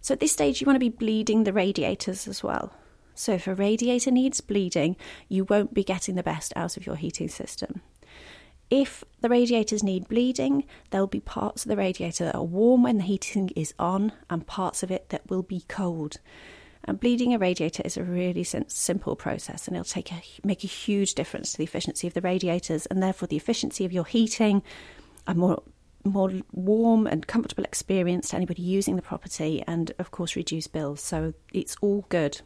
So 0.00 0.14
at 0.14 0.20
this 0.20 0.32
stage, 0.32 0.60
you 0.60 0.66
want 0.66 0.74
to 0.76 0.80
be 0.80 0.88
bleeding 0.88 1.44
the 1.44 1.52
radiators 1.52 2.26
as 2.26 2.42
well. 2.42 2.72
So 3.14 3.32
if 3.34 3.46
a 3.46 3.54
radiator 3.54 4.10
needs 4.10 4.40
bleeding, 4.40 4.96
you 5.28 5.44
won't 5.44 5.74
be 5.74 5.84
getting 5.84 6.14
the 6.14 6.22
best 6.22 6.52
out 6.56 6.76
of 6.76 6.86
your 6.86 6.96
heating 6.96 7.28
system. 7.28 7.82
If 8.70 9.04
the 9.20 9.28
radiators 9.28 9.82
need 9.82 10.08
bleeding, 10.08 10.64
there'll 10.90 11.06
be 11.06 11.20
parts 11.20 11.64
of 11.64 11.68
the 11.68 11.76
radiator 11.76 12.24
that 12.24 12.34
are 12.34 12.42
warm 12.42 12.84
when 12.84 12.96
the 12.96 13.04
heating 13.04 13.50
is 13.54 13.74
on 13.78 14.12
and 14.30 14.46
parts 14.46 14.82
of 14.82 14.90
it 14.90 15.10
that 15.10 15.28
will 15.28 15.42
be 15.42 15.64
cold. 15.68 16.20
And 16.84 16.98
bleeding 16.98 17.34
a 17.34 17.38
radiator 17.38 17.82
is 17.84 17.96
a 17.96 18.02
really 18.02 18.44
simple 18.44 19.14
process 19.14 19.68
and 19.68 19.76
it'll 19.76 19.84
take 19.84 20.10
a, 20.10 20.22
make 20.42 20.64
a 20.64 20.68
huge 20.68 21.14
difference 21.14 21.52
to 21.52 21.58
the 21.58 21.64
efficiency 21.64 22.06
of 22.06 22.14
the 22.14 22.22
radiators 22.22 22.86
and 22.86 23.02
therefore 23.02 23.28
the 23.28 23.36
efficiency 23.36 23.84
of 23.84 23.92
your 23.92 24.06
heating, 24.06 24.62
a 25.26 25.34
more 25.34 25.62
more 26.04 26.32
warm 26.50 27.06
and 27.06 27.28
comfortable 27.28 27.62
experience 27.62 28.30
to 28.30 28.36
anybody 28.36 28.60
using 28.60 28.96
the 28.96 29.02
property 29.02 29.62
and 29.68 29.92
of 29.98 30.10
course 30.10 30.34
reduce 30.34 30.66
bills. 30.66 31.00
So 31.00 31.34
it's 31.52 31.76
all 31.80 32.06
good. 32.08 32.40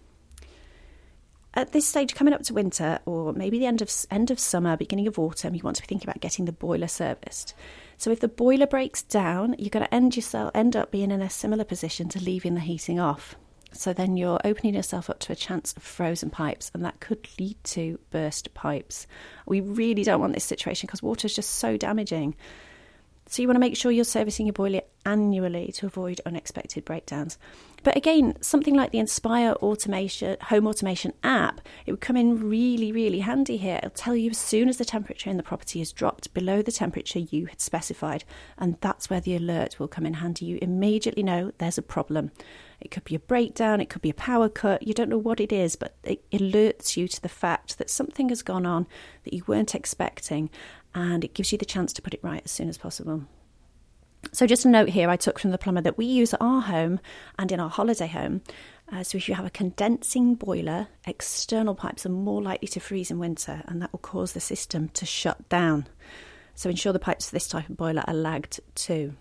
At 1.57 1.73
this 1.73 1.89
stage, 1.89 2.15
coming 2.15 2.35
up 2.35 2.43
to 2.45 2.55
winter, 2.55 2.99
or 3.07 3.33
maybe 3.33 3.59
the 3.59 3.67
end 3.67 3.81
of 3.81 3.91
end 4.11 4.31
of 4.31 4.39
summer, 4.39 4.77
beginning 4.77 5.09
of 5.09 5.19
autumn, 5.19 5.55
you 5.55 5.63
want 5.63 5.77
to 5.77 5.83
be 5.83 5.87
thinking 5.87 6.09
about 6.09 6.21
getting 6.21 6.45
the 6.45 6.53
boiler 6.53 6.87
serviced. 6.87 7.55
So 7.97 8.11
if 8.11 8.21
the 8.21 8.29
boiler 8.29 8.67
breaks 8.67 9.03
down, 9.03 9.57
you're 9.59 9.71
going 9.71 9.87
to 9.87 9.95
end 9.95 10.15
yourself 10.17 10.51
end 10.55 10.77
up 10.77 10.91
being 10.91 11.11
in 11.11 11.23
a 11.23 11.31
similar 11.31 11.65
position 11.65 12.09
to 12.11 12.23
leaving 12.23 12.55
the 12.55 12.61
heating 12.61 13.01
off. 13.01 13.35
So 13.73 13.93
then 13.93 14.17
you're 14.17 14.41
opening 14.45 14.75
yourself 14.75 15.11
up 15.11 15.19
to 15.21 15.33
a 15.33 15.37
chance 15.37 15.73
of 15.77 15.83
frozen 15.83 16.31
pipes, 16.31 16.71
and 16.75 16.85
that 16.85 17.01
could 17.01 17.27
lead 17.41 17.57
to 17.65 17.99
burst 18.11 18.53
pipes. 18.55 19.07
We 19.47 19.61
really 19.61 20.05
don't 20.05 20.21
want 20.21 20.35
this 20.35 20.45
situation 20.45 20.87
because 20.87 21.03
water 21.03 21.27
is 21.27 21.35
just 21.35 21.51
so 21.57 21.77
damaging. 21.77 22.37
So 23.29 23.43
you 23.43 23.49
want 23.49 23.57
to 23.57 23.61
make 23.61 23.77
sure 23.77 23.91
you're 23.91 24.05
servicing 24.05 24.47
your 24.47 24.53
boiler 24.53 24.83
annually 25.07 25.73
to 25.73 25.87
avoid 25.87 26.21
unexpected 26.27 26.85
breakdowns. 26.85 27.39
But 27.83 27.97
again, 27.97 28.37
something 28.43 28.75
like 28.75 28.91
the 28.91 28.99
Inspire 28.99 29.53
automation 29.53 30.37
home 30.43 30.67
automation 30.67 31.13
app, 31.23 31.61
it 31.87 31.93
would 31.93 32.01
come 32.01 32.17
in 32.17 32.49
really, 32.49 32.91
really 32.91 33.21
handy 33.21 33.57
here. 33.57 33.77
It'll 33.77 33.91
tell 33.91 34.17
you 34.17 34.31
as 34.31 34.39
soon 34.39 34.69
as 34.69 34.77
the 34.77 34.85
temperature 34.85 35.31
in 35.31 35.37
the 35.37 35.43
property 35.45 35.79
has 35.79 35.93
dropped 35.93 36.35
below 36.35 36.63
the 36.63 36.73
temperature 36.73 37.21
you 37.21 37.47
had 37.47 37.61
specified, 37.61 38.25
and 38.59 38.77
that's 38.81 39.09
where 39.09 39.21
the 39.21 39.37
alert 39.37 39.79
will 39.79 39.89
come 39.89 40.05
in 40.05 40.15
handy. 40.15 40.47
You 40.47 40.59
immediately 40.61 41.23
know 41.23 41.53
there's 41.59 41.79
a 41.79 41.83
problem. 41.83 42.33
It 42.81 42.91
could 42.91 43.05
be 43.05 43.15
a 43.15 43.21
breakdown, 43.21 43.81
it 43.81 43.89
could 43.89 44.03
be 44.03 44.11
a 44.11 44.15
power 44.15 44.49
cut, 44.49 44.87
you 44.87 44.93
don't 44.93 45.09
know 45.09 45.17
what 45.17 45.41
it 45.41 45.53
is, 45.53 45.77
but 45.77 45.95
it 46.03 46.29
alerts 46.31 46.97
you 46.97 47.07
to 47.09 47.23
the 47.23 47.29
fact 47.29 47.79
that 47.79 47.89
something 47.89 48.29
has 48.29 48.43
gone 48.43 48.67
on 48.67 48.87
that 49.23 49.33
you 49.33 49.45
weren't 49.47 49.75
expecting, 49.75 50.51
and 50.95 51.25
it 51.25 51.35
gives 51.35 51.53
you 51.53 51.59
the 51.59 51.65
chance 51.65 51.93
to 51.93 52.03
put 52.03 52.15
it 52.15 52.25
right 52.25 52.43
as 52.45 52.51
soon 52.51 52.69
as 52.69 52.77
possible. 52.77 53.25
So, 54.33 54.47
just 54.47 54.65
a 54.65 54.69
note 54.69 54.91
here 54.91 55.09
I 55.09 55.17
took 55.17 55.39
from 55.39 55.51
the 55.51 55.59
plumber 55.59 55.81
that 55.81 55.97
we 55.97 56.05
use 56.05 56.35
at 56.35 56.43
our 56.43 56.61
home 56.61 57.01
and 57.39 57.51
in 57.51 57.61
our 57.61 57.71
holiday 57.71 58.07
home. 58.07 58.43
Uh, 58.93 59.03
so, 59.03 59.17
if 59.17 59.29
you 59.29 59.35
have 59.35 59.47
a 59.47 59.51
condensing 59.51 60.35
boiler, 60.35 60.89
external 61.07 61.75
pipes 61.75 62.05
are 62.05 62.11
more 62.11 62.43
likely 62.43 62.69
to 62.69 62.81
freeze 62.81 63.11
in 63.11 63.19
winter, 63.19 63.63
and 63.67 63.81
that 63.81 63.93
will 63.93 64.01
cause 64.01 64.33
the 64.33 64.41
system 64.41 64.89
to 64.91 65.07
shut 65.07 65.49
down. 65.49 65.87
So, 66.55 66.69
ensure 66.69 66.93
the 66.93 66.99
pipes 66.99 67.29
for 67.29 67.37
this 67.37 67.49
type 67.49 67.69
of 67.69 67.77
boiler 67.77 68.05
are 68.07 68.15
lagged 68.15 68.61
too. 68.75 69.15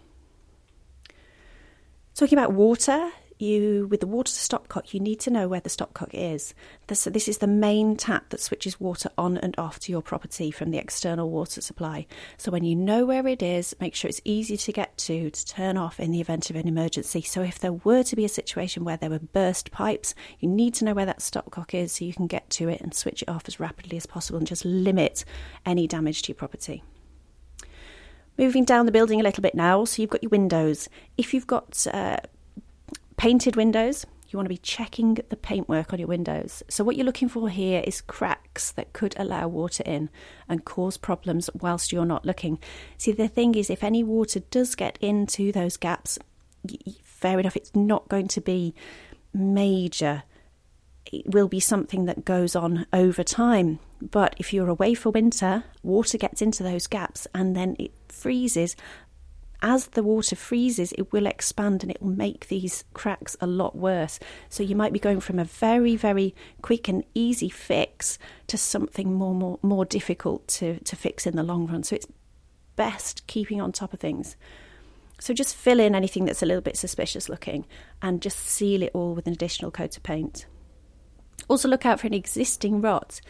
Talking 2.14 2.38
about 2.38 2.54
water, 2.54 3.12
you 3.40 3.88
with 3.90 4.00
the 4.00 4.08
water 4.08 4.32
stopcock 4.32 4.94
you 4.94 5.00
need 5.00 5.20
to 5.20 5.30
know 5.30 5.48
where 5.48 5.60
the 5.60 5.70
stopcock 5.70 6.10
is. 6.14 6.54
This, 6.88 7.06
this 7.06 7.28
is 7.28 7.40
the 7.40 7.48
main 7.48 7.96
tap 7.96 8.30
that 8.30 8.40
switches 8.40 8.80
water 8.80 9.10
on 9.18 9.38
and 9.38 9.56
off 9.58 9.80
to 9.80 9.92
your 9.92 10.02
property 10.02 10.52
from 10.52 10.72
the 10.72 10.78
external 10.78 11.30
water 11.30 11.62
supply. 11.62 12.08
So 12.38 12.52
when 12.52 12.64
you 12.64 12.76
know 12.76 13.06
where 13.06 13.28
it 13.28 13.42
is 13.42 13.76
make 13.80 13.96
sure 13.96 14.10
it's 14.10 14.22
easy 14.24 14.58
to 14.58 14.72
get 14.72 14.98
to 15.00 15.30
to 15.30 15.46
turn 15.46 15.78
off 15.78 16.00
in 16.00 16.12
the 16.12 16.22
event 16.22 16.50
of 16.50 16.56
an 16.56 16.68
emergency. 16.68 17.22
So 17.22 17.42
if 17.42 17.60
there 17.60 17.74
were 17.74 18.04
to 18.04 18.16
be 18.16 18.26
a 18.26 18.30
situation 18.30 18.84
where 18.84 18.98
there 18.98 19.10
were 19.10 19.20
burst 19.20 19.72
pipes 19.72 20.16
you 20.40 20.50
need 20.50 20.74
to 20.76 20.86
know 20.86 20.94
where 20.94 21.06
that 21.06 21.20
stopcock 21.20 21.74
is 21.74 21.94
so 21.94 22.06
you 22.06 22.14
can 22.14 22.28
get 22.28 22.50
to 22.52 22.70
it 22.70 22.82
and 22.82 22.94
switch 22.94 23.22
it 23.22 23.30
off 23.30 23.44
as 23.48 23.60
rapidly 23.60 23.98
as 23.98 24.06
possible 24.06 24.38
and 24.38 24.48
just 24.48 24.66
limit 24.66 25.26
any 25.66 25.88
damage 25.88 26.22
to 26.24 26.30
your 26.30 26.36
property. 26.36 26.84
Moving 28.38 28.66
down 28.66 28.86
the 28.86 28.92
building 28.92 29.22
a 29.22 29.24
little 29.24 29.42
bit 29.42 29.56
now, 29.56 29.86
so 29.86 30.02
you've 30.02 30.12
got 30.12 30.22
your 30.22 30.30
windows. 30.30 30.90
If 31.18 31.34
you've 31.34 31.48
got 31.48 31.88
uh, 31.94 32.18
Painted 33.18 33.56
windows, 33.56 34.06
you 34.28 34.38
want 34.38 34.46
to 34.46 34.54
be 34.54 34.58
checking 34.58 35.18
the 35.30 35.38
paintwork 35.38 35.94
on 35.94 36.00
your 36.00 36.08
windows. 36.08 36.64
So, 36.68 36.84
what 36.84 36.96
you're 36.96 37.06
looking 37.06 37.30
for 37.30 37.50
here 37.50 37.82
is 37.86 38.02
cracks 38.02 38.72
that 38.74 38.94
could 38.94 39.16
allow 39.18 39.48
water 39.48 39.84
in 39.86 40.10
and 40.50 40.66
cause 40.66 40.98
problems 40.98 41.50
whilst 41.54 41.92
you're 41.92 42.06
not 42.06 42.26
looking. 42.26 42.60
See, 42.98 43.12
the 43.12 43.28
thing 43.28 43.56
is, 43.56 43.70
if 43.70 43.84
any 43.84 44.04
water 44.04 44.42
does 44.42 44.76
get 44.76 44.98
into 45.00 45.52
those 45.52 45.78
gaps, 45.78 46.20
fair 47.04 47.40
enough, 47.40 47.56
it's 47.56 47.74
not 47.76 48.10
going 48.10 48.28
to 48.30 48.42
be 48.42 48.76
major. 49.34 50.24
It 51.12 51.34
will 51.34 51.48
be 51.48 51.60
something 51.60 52.06
that 52.06 52.26
goes 52.26 52.56
on 52.56 52.88
over 52.92 53.24
time. 53.24 53.80
But 54.02 54.36
if 54.38 54.54
you're 54.54 54.70
away 54.70 54.94
for 54.94 55.12
winter, 55.12 55.64
water 55.84 56.18
gets 56.18 56.42
into 56.42 56.64
those 56.64 56.88
gaps 56.88 57.28
and 57.34 57.56
then 57.56 57.76
it 57.80 57.92
freezes 58.10 58.76
as 59.62 59.88
the 59.88 60.04
water 60.04 60.36
freezes, 60.36 60.92
it 60.94 61.12
will 61.12 61.26
expand 61.26 61.84
and 61.84 61.92
it 61.92 62.02
will 62.02 62.10
make 62.10 62.48
these 62.48 62.84
cracks 62.94 63.36
a 63.42 63.48
lot 63.48 63.76
worse. 63.76 64.20
So 64.50 64.64
you 64.64 64.76
might 64.76 64.94
be 64.94 65.00
going 65.00 65.20
from 65.20 65.40
a 65.40 65.46
very, 65.46 65.96
very 65.96 66.36
quick 66.62 66.88
and 66.88 67.04
easy 67.14 67.50
fix 67.50 68.18
to 68.48 68.58
something 68.58 69.14
more, 69.14 69.34
more, 69.34 69.60
more 69.62 69.86
difficult 69.86 70.48
to, 70.50 70.80
to 70.80 70.96
fix 70.96 71.26
in 71.26 71.36
the 71.36 71.44
long 71.44 71.68
run. 71.68 71.84
So 71.84 71.96
it's 71.96 72.08
best 72.76 73.26
keeping 73.28 73.62
on 73.62 73.72
top 73.72 73.94
of 73.94 74.00
things. 74.00 74.36
So 75.20 75.34
just 75.34 75.56
fill 75.56 75.80
in 75.80 75.96
anything 75.96 76.26
that's 76.26 76.44
a 76.44 76.46
little 76.46 76.62
bit 76.62 76.78
suspicious 76.78 77.30
looking 77.30 77.66
and 78.02 78.22
just 78.22 78.40
seal 78.40 78.84
it 78.84 78.92
all 78.94 79.16
with 79.16 79.28
an 79.28 79.34
additional 79.34 79.72
coat 79.72 79.96
of 79.98 80.04
paint. 80.04 80.46
Also, 81.48 81.68
look 81.68 81.86
out 81.86 82.00
for 82.00 82.08
any 82.08 82.18
existing 82.18 82.82
rots. 82.82 83.22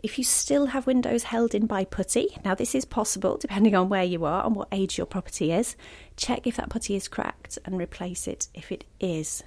If 0.00 0.16
you 0.16 0.22
still 0.22 0.66
have 0.66 0.86
windows 0.86 1.24
held 1.24 1.56
in 1.56 1.66
by 1.66 1.84
putty, 1.84 2.28
now 2.44 2.54
this 2.54 2.76
is 2.76 2.84
possible 2.84 3.36
depending 3.36 3.74
on 3.74 3.88
where 3.88 4.04
you 4.04 4.24
are 4.24 4.46
and 4.46 4.54
what 4.54 4.68
age 4.70 4.96
your 4.96 5.08
property 5.08 5.50
is, 5.50 5.74
check 6.16 6.46
if 6.46 6.56
that 6.56 6.70
putty 6.70 6.94
is 6.94 7.08
cracked 7.08 7.58
and 7.64 7.76
replace 7.76 8.28
it 8.28 8.46
if 8.54 8.70
it 8.70 8.84
is. 9.00 9.42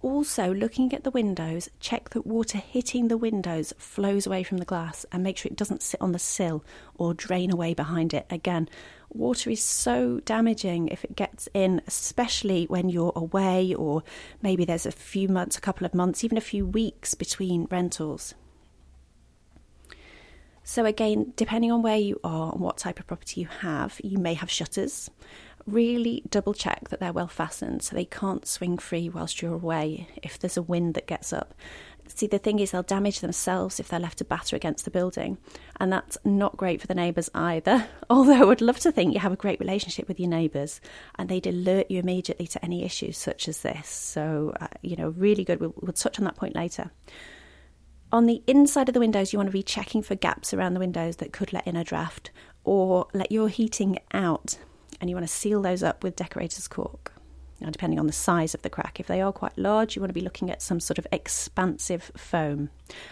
Also, 0.00 0.54
looking 0.54 0.92
at 0.92 1.02
the 1.02 1.10
windows, 1.10 1.68
check 1.80 2.10
that 2.10 2.24
water 2.24 2.58
hitting 2.58 3.08
the 3.08 3.16
windows 3.16 3.72
flows 3.78 4.26
away 4.26 4.44
from 4.44 4.58
the 4.58 4.64
glass 4.64 5.04
and 5.10 5.24
make 5.24 5.38
sure 5.38 5.50
it 5.50 5.56
doesn't 5.56 5.82
sit 5.82 6.00
on 6.00 6.12
the 6.12 6.18
sill 6.18 6.64
or 6.94 7.14
drain 7.14 7.50
away 7.50 7.74
behind 7.74 8.14
it. 8.14 8.26
Again, 8.30 8.68
water 9.08 9.50
is 9.50 9.62
so 9.62 10.20
damaging 10.20 10.86
if 10.86 11.02
it 11.02 11.16
gets 11.16 11.48
in, 11.52 11.82
especially 11.88 12.66
when 12.66 12.88
you're 12.88 13.14
away 13.16 13.74
or 13.74 14.04
maybe 14.40 14.64
there's 14.64 14.86
a 14.86 14.92
few 14.92 15.26
months, 15.26 15.56
a 15.56 15.60
couple 15.60 15.84
of 15.84 15.94
months, 15.94 16.22
even 16.22 16.38
a 16.38 16.42
few 16.42 16.64
weeks 16.64 17.14
between 17.14 17.66
rentals. 17.72 18.34
So, 20.66 20.86
again, 20.86 21.34
depending 21.36 21.70
on 21.70 21.82
where 21.82 21.98
you 21.98 22.18
are 22.24 22.52
and 22.52 22.60
what 22.60 22.78
type 22.78 22.98
of 22.98 23.06
property 23.06 23.42
you 23.42 23.46
have, 23.60 24.00
you 24.02 24.16
may 24.16 24.32
have 24.32 24.50
shutters. 24.50 25.10
Really 25.66 26.22
double 26.30 26.54
check 26.54 26.88
that 26.88 27.00
they're 27.00 27.12
well 27.12 27.28
fastened 27.28 27.82
so 27.82 27.94
they 27.94 28.06
can't 28.06 28.46
swing 28.46 28.78
free 28.78 29.10
whilst 29.10 29.42
you're 29.42 29.54
away 29.54 30.08
if 30.22 30.38
there's 30.38 30.56
a 30.56 30.62
wind 30.62 30.94
that 30.94 31.06
gets 31.06 31.34
up. 31.34 31.54
See, 32.06 32.26
the 32.26 32.38
thing 32.38 32.60
is, 32.60 32.70
they'll 32.70 32.82
damage 32.82 33.20
themselves 33.20 33.78
if 33.78 33.88
they're 33.88 34.00
left 34.00 34.18
to 34.18 34.24
batter 34.24 34.56
against 34.56 34.84
the 34.84 34.90
building, 34.90 35.36
and 35.80 35.92
that's 35.92 36.16
not 36.24 36.56
great 36.56 36.80
for 36.80 36.86
the 36.86 36.94
neighbours 36.94 37.30
either. 37.34 37.86
Although 38.10 38.40
I 38.40 38.44
would 38.44 38.60
love 38.60 38.78
to 38.80 38.92
think 38.92 39.12
you 39.12 39.20
have 39.20 39.32
a 39.32 39.36
great 39.36 39.60
relationship 39.60 40.08
with 40.08 40.20
your 40.20 40.28
neighbours 40.28 40.80
and 41.18 41.28
they'd 41.28 41.46
alert 41.46 41.90
you 41.90 41.98
immediately 41.98 42.46
to 42.48 42.64
any 42.64 42.84
issues 42.84 43.18
such 43.18 43.48
as 43.48 43.60
this. 43.60 43.88
So, 43.88 44.54
uh, 44.60 44.68
you 44.82 44.96
know, 44.96 45.10
really 45.10 45.44
good. 45.44 45.60
We'll, 45.60 45.74
we'll 45.80 45.92
touch 45.92 46.18
on 46.18 46.24
that 46.24 46.36
point 46.36 46.54
later. 46.54 46.90
On 48.14 48.26
the 48.26 48.44
inside 48.46 48.88
of 48.88 48.92
the 48.92 49.00
windows, 49.00 49.32
you 49.32 49.40
want 49.40 49.48
to 49.48 49.52
be 49.52 49.64
checking 49.64 50.00
for 50.00 50.14
gaps 50.14 50.54
around 50.54 50.74
the 50.74 50.78
windows 50.78 51.16
that 51.16 51.32
could 51.32 51.52
let 51.52 51.66
in 51.66 51.74
a 51.74 51.82
draft 51.82 52.30
or 52.62 53.08
let 53.12 53.32
your 53.32 53.48
heating 53.48 53.98
out, 54.12 54.56
and 55.00 55.10
you 55.10 55.16
want 55.16 55.26
to 55.26 55.32
seal 55.32 55.60
those 55.60 55.82
up 55.82 56.04
with 56.04 56.14
decorator's 56.14 56.68
caulk. 56.68 57.12
Now, 57.60 57.70
depending 57.70 57.98
on 57.98 58.06
the 58.06 58.12
size 58.12 58.54
of 58.54 58.62
the 58.62 58.70
crack, 58.70 59.00
if 59.00 59.08
they 59.08 59.20
are 59.20 59.32
quite 59.32 59.58
large, 59.58 59.96
you 59.96 60.00
want 60.00 60.10
to 60.10 60.14
be 60.14 60.20
looking 60.20 60.48
at 60.48 60.62
some 60.62 60.78
sort 60.78 60.96
of 60.96 61.08
expansive 61.10 62.12
foam 62.16 62.70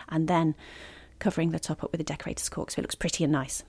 and 0.09 0.29
then 0.29 0.55
covering 1.19 1.51
the 1.51 1.59
top 1.59 1.83
up 1.83 1.91
with 1.91 2.01
a 2.01 2.05
decorator's 2.05 2.49
caulk 2.49 2.71
so 2.71 2.79
it 2.79 2.83
looks 2.83 2.95
pretty 2.95 3.25
and 3.25 3.33
nice. 3.33 3.65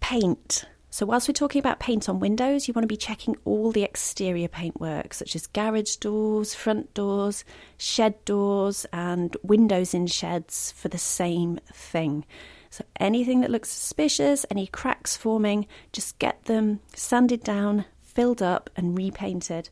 Paint. 0.00 0.64
So, 0.92 1.06
whilst 1.06 1.28
we're 1.28 1.34
talking 1.34 1.60
about 1.60 1.78
paint 1.78 2.08
on 2.08 2.18
windows, 2.18 2.66
you 2.66 2.74
want 2.74 2.82
to 2.82 2.88
be 2.88 2.96
checking 2.96 3.36
all 3.44 3.70
the 3.70 3.84
exterior 3.84 4.48
paintwork, 4.48 5.14
such 5.14 5.36
as 5.36 5.46
garage 5.46 5.94
doors, 5.96 6.52
front 6.52 6.92
doors, 6.94 7.44
shed 7.78 8.22
doors, 8.24 8.86
and 8.92 9.36
windows 9.44 9.94
in 9.94 10.08
sheds 10.08 10.72
for 10.72 10.88
the 10.88 10.98
same 10.98 11.60
thing. 11.72 12.24
So, 12.70 12.84
anything 12.98 13.40
that 13.40 13.52
looks 13.52 13.70
suspicious, 13.70 14.44
any 14.50 14.66
cracks 14.66 15.16
forming, 15.16 15.68
just 15.92 16.18
get 16.18 16.44
them 16.46 16.80
sanded 16.92 17.44
down, 17.44 17.84
filled 18.02 18.42
up, 18.42 18.68
and 18.74 18.98
repainted. 18.98 19.70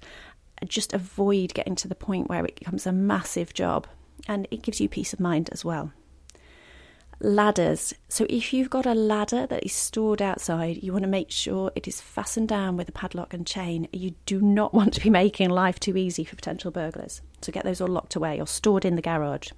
Just 0.66 0.92
avoid 0.92 1.52
getting 1.52 1.74
to 1.76 1.88
the 1.88 1.96
point 1.96 2.28
where 2.28 2.44
it 2.44 2.56
becomes 2.56 2.86
a 2.86 2.92
massive 2.92 3.52
job, 3.52 3.88
and 4.28 4.46
it 4.52 4.62
gives 4.62 4.80
you 4.80 4.88
peace 4.88 5.12
of 5.12 5.18
mind 5.18 5.50
as 5.50 5.64
well 5.64 5.92
ladders. 7.20 7.94
So 8.08 8.26
if 8.28 8.52
you've 8.52 8.70
got 8.70 8.86
a 8.86 8.94
ladder 8.94 9.46
that 9.46 9.64
is 9.64 9.72
stored 9.72 10.22
outside, 10.22 10.82
you 10.82 10.92
want 10.92 11.02
to 11.02 11.08
make 11.08 11.30
sure 11.30 11.72
it 11.74 11.88
is 11.88 12.00
fastened 12.00 12.48
down 12.48 12.76
with 12.76 12.88
a 12.88 12.92
padlock 12.92 13.34
and 13.34 13.46
chain. 13.46 13.88
You 13.92 14.14
do 14.26 14.40
not 14.40 14.74
want 14.74 14.94
to 14.94 15.00
be 15.00 15.10
making 15.10 15.50
life 15.50 15.80
too 15.80 15.96
easy 15.96 16.24
for 16.24 16.36
potential 16.36 16.70
burglars. 16.70 17.20
So 17.42 17.52
get 17.52 17.64
those 17.64 17.80
all 17.80 17.88
locked 17.88 18.16
away 18.16 18.40
or 18.40 18.46
stored 18.46 18.84
in 18.84 18.96
the 18.96 19.02
garage, 19.02 19.50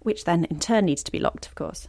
which 0.00 0.24
then 0.24 0.44
in 0.44 0.60
turn 0.60 0.86
needs 0.86 1.02
to 1.04 1.12
be 1.12 1.18
locked, 1.18 1.46
of 1.46 1.54
course. 1.54 1.88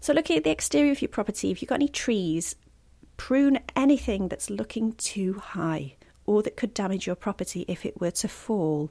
So 0.00 0.14
looking 0.14 0.38
at 0.38 0.44
the 0.44 0.50
exterior 0.50 0.92
of 0.92 1.02
your 1.02 1.10
property, 1.10 1.50
if 1.50 1.60
you've 1.60 1.68
got 1.68 1.74
any 1.76 1.88
trees, 1.88 2.56
prune 3.18 3.58
anything 3.76 4.28
that's 4.28 4.48
looking 4.48 4.92
too 4.94 5.34
high 5.34 5.96
or 6.24 6.42
that 6.42 6.56
could 6.56 6.72
damage 6.72 7.06
your 7.06 7.16
property 7.16 7.66
if 7.68 7.84
it 7.84 8.00
were 8.00 8.10
to 8.10 8.28
fall. 8.28 8.90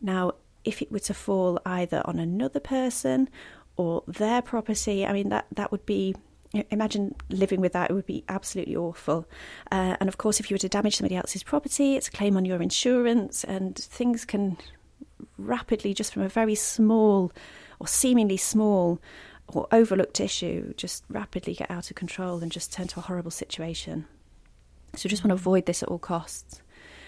Now, 0.00 0.32
if 0.64 0.82
it 0.82 0.90
were 0.90 1.00
to 1.00 1.14
fall 1.14 1.60
either 1.64 2.02
on 2.04 2.18
another 2.18 2.60
person 2.60 3.28
or 3.76 4.02
their 4.06 4.42
property, 4.42 5.06
I 5.06 5.12
mean, 5.12 5.28
that, 5.30 5.46
that 5.52 5.72
would 5.72 5.86
be 5.86 6.14
imagine 6.70 7.14
living 7.28 7.60
with 7.60 7.72
that 7.74 7.88
it 7.88 7.94
would 7.94 8.06
be 8.06 8.24
absolutely 8.28 8.74
awful 8.74 9.24
uh, 9.70 9.94
and 10.00 10.08
of 10.08 10.18
course 10.18 10.40
if 10.40 10.50
you 10.50 10.54
were 10.56 10.58
to 10.58 10.68
damage 10.68 10.96
somebody 10.96 11.14
else's 11.14 11.44
property 11.44 11.94
it's 11.94 12.08
a 12.08 12.10
claim 12.10 12.36
on 12.36 12.44
your 12.44 12.60
insurance 12.60 13.44
and 13.44 13.76
things 13.76 14.24
can 14.24 14.56
rapidly, 15.38 15.94
just 15.94 16.12
from 16.12 16.22
a 16.22 16.28
very 16.28 16.54
small 16.54 17.32
or 17.78 17.88
seemingly 17.88 18.36
small 18.36 19.00
or 19.48 19.66
overlooked 19.72 20.20
issue, 20.20 20.72
just 20.74 21.04
rapidly 21.08 21.54
get 21.54 21.70
out 21.70 21.90
of 21.90 21.96
control 21.96 22.40
and 22.40 22.52
just 22.52 22.72
turn 22.72 22.86
to 22.88 23.00
a 23.00 23.02
horrible 23.02 23.30
situation. 23.30 24.06
So, 24.96 25.08
just 25.08 25.22
want 25.24 25.30
to 25.30 25.34
avoid 25.34 25.66
this 25.66 25.82
at 25.82 25.88
all 25.88 25.98
costs. 25.98 26.62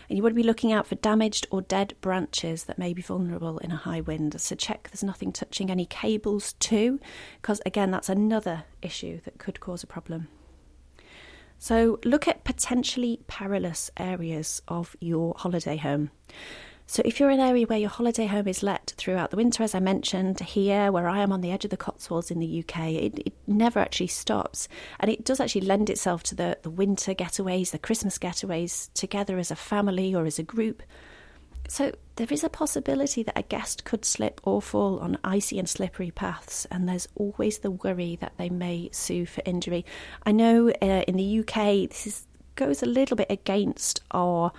And 0.09 0.17
you 0.17 0.23
want 0.23 0.33
to 0.33 0.43
be 0.43 0.47
looking 0.47 0.73
out 0.73 0.87
for 0.87 0.95
damaged 0.97 1.47
or 1.51 1.63
dead 1.63 1.95
branches 2.01 2.65
that 2.65 2.79
may 2.79 2.93
be 2.93 3.03
vulnerable 3.03 3.59
in 3.59 3.71
a 3.71 3.77
high 3.77 4.01
wind. 4.01 4.41
So, 4.41 4.55
check 4.55 4.91
there's 4.91 5.03
nothing 5.05 5.33
touching 5.33 5.71
any 5.71 5.87
cables 5.87 6.55
too, 6.55 7.01
because 7.41 7.61
again, 7.65 7.91
that's 7.91 8.09
another 8.09 8.65
issue 8.83 9.21
that 9.25 9.39
could 9.39 9.61
cause 9.61 9.83
a 9.83 9.87
problem. 9.87 10.29
So, 11.59 12.01
look 12.05 12.27
at 12.27 12.45
potentially 12.45 13.21
perilous 13.29 13.91
areas 13.97 14.63
of 14.67 14.97
your 15.01 15.35
holiday 15.37 15.77
home. 15.77 16.11
So, 16.87 17.01
if 17.05 17.19
you're 17.19 17.31
in 17.31 17.41
an 17.41 17.49
area 17.49 17.67
where 17.67 17.79
your 17.79 17.89
holiday 17.89 18.27
home 18.27 18.49
is 18.49 18.63
let 18.63 18.93
throughout 18.97 19.31
the 19.31 19.37
winter, 19.37 19.63
as 19.63 19.75
I 19.75 19.81
mentioned 19.81 20.41
here, 20.41 20.93
where 20.93 21.09
I 21.09 21.21
am 21.21 21.33
on 21.33 21.41
the 21.41 21.51
edge 21.51 21.65
of 21.65 21.71
the 21.71 21.77
Cotswolds 21.77 22.31
in 22.31 22.39
the 22.39 22.65
UK, 22.65 22.81
it, 22.91 23.19
it 23.27 23.33
never 23.47 23.79
actually 23.79 24.09
stops. 24.09 24.69
And 25.01 25.11
it 25.11 25.25
does 25.25 25.41
actually 25.41 25.63
lend 25.63 25.89
itself 25.89 26.23
to 26.25 26.35
the, 26.35 26.59
the 26.63 26.71
winter 26.71 27.15
getaways, 27.15 27.71
the 27.71 27.79
Christmas 27.79 28.19
getaways 28.19 28.93
together 28.95 29.39
as 29.39 29.51
a 29.51 29.57
family 29.57 30.15
or 30.15 30.27
as 30.27 30.39
a 30.39 30.43
group. 30.43 30.83
So, 31.69 31.93
there 32.17 32.27
is 32.29 32.45
a 32.45 32.51
possibility 32.51 33.23
that 33.23 33.39
a 33.39 33.43
guest 33.43 33.85
could 33.85 34.05
slip 34.05 34.41
or 34.45 34.61
fall 34.61 34.99
on 34.99 35.17
icy 35.25 35.59
and 35.59 35.69
slippery 35.69 36.11
paths, 36.11 36.67
and 36.71 36.87
there's 36.87 37.09
always 37.15 37.61
the 37.61 37.71
worry 37.71 38.17
that 38.21 38.35
they 38.37 38.51
may 38.51 38.91
sue 38.93 39.25
for 39.25 39.41
injury. 39.47 39.87
I 40.27 40.33
know 40.33 40.69
uh, 40.69 41.05
in 41.07 41.17
the 41.17 41.39
UK 41.41 41.89
this 41.89 42.07
is, 42.07 42.27
goes 42.57 42.83
a 42.83 42.87
little 42.87 43.17
bit 43.17 43.31
against 43.31 44.03
our 44.11 44.53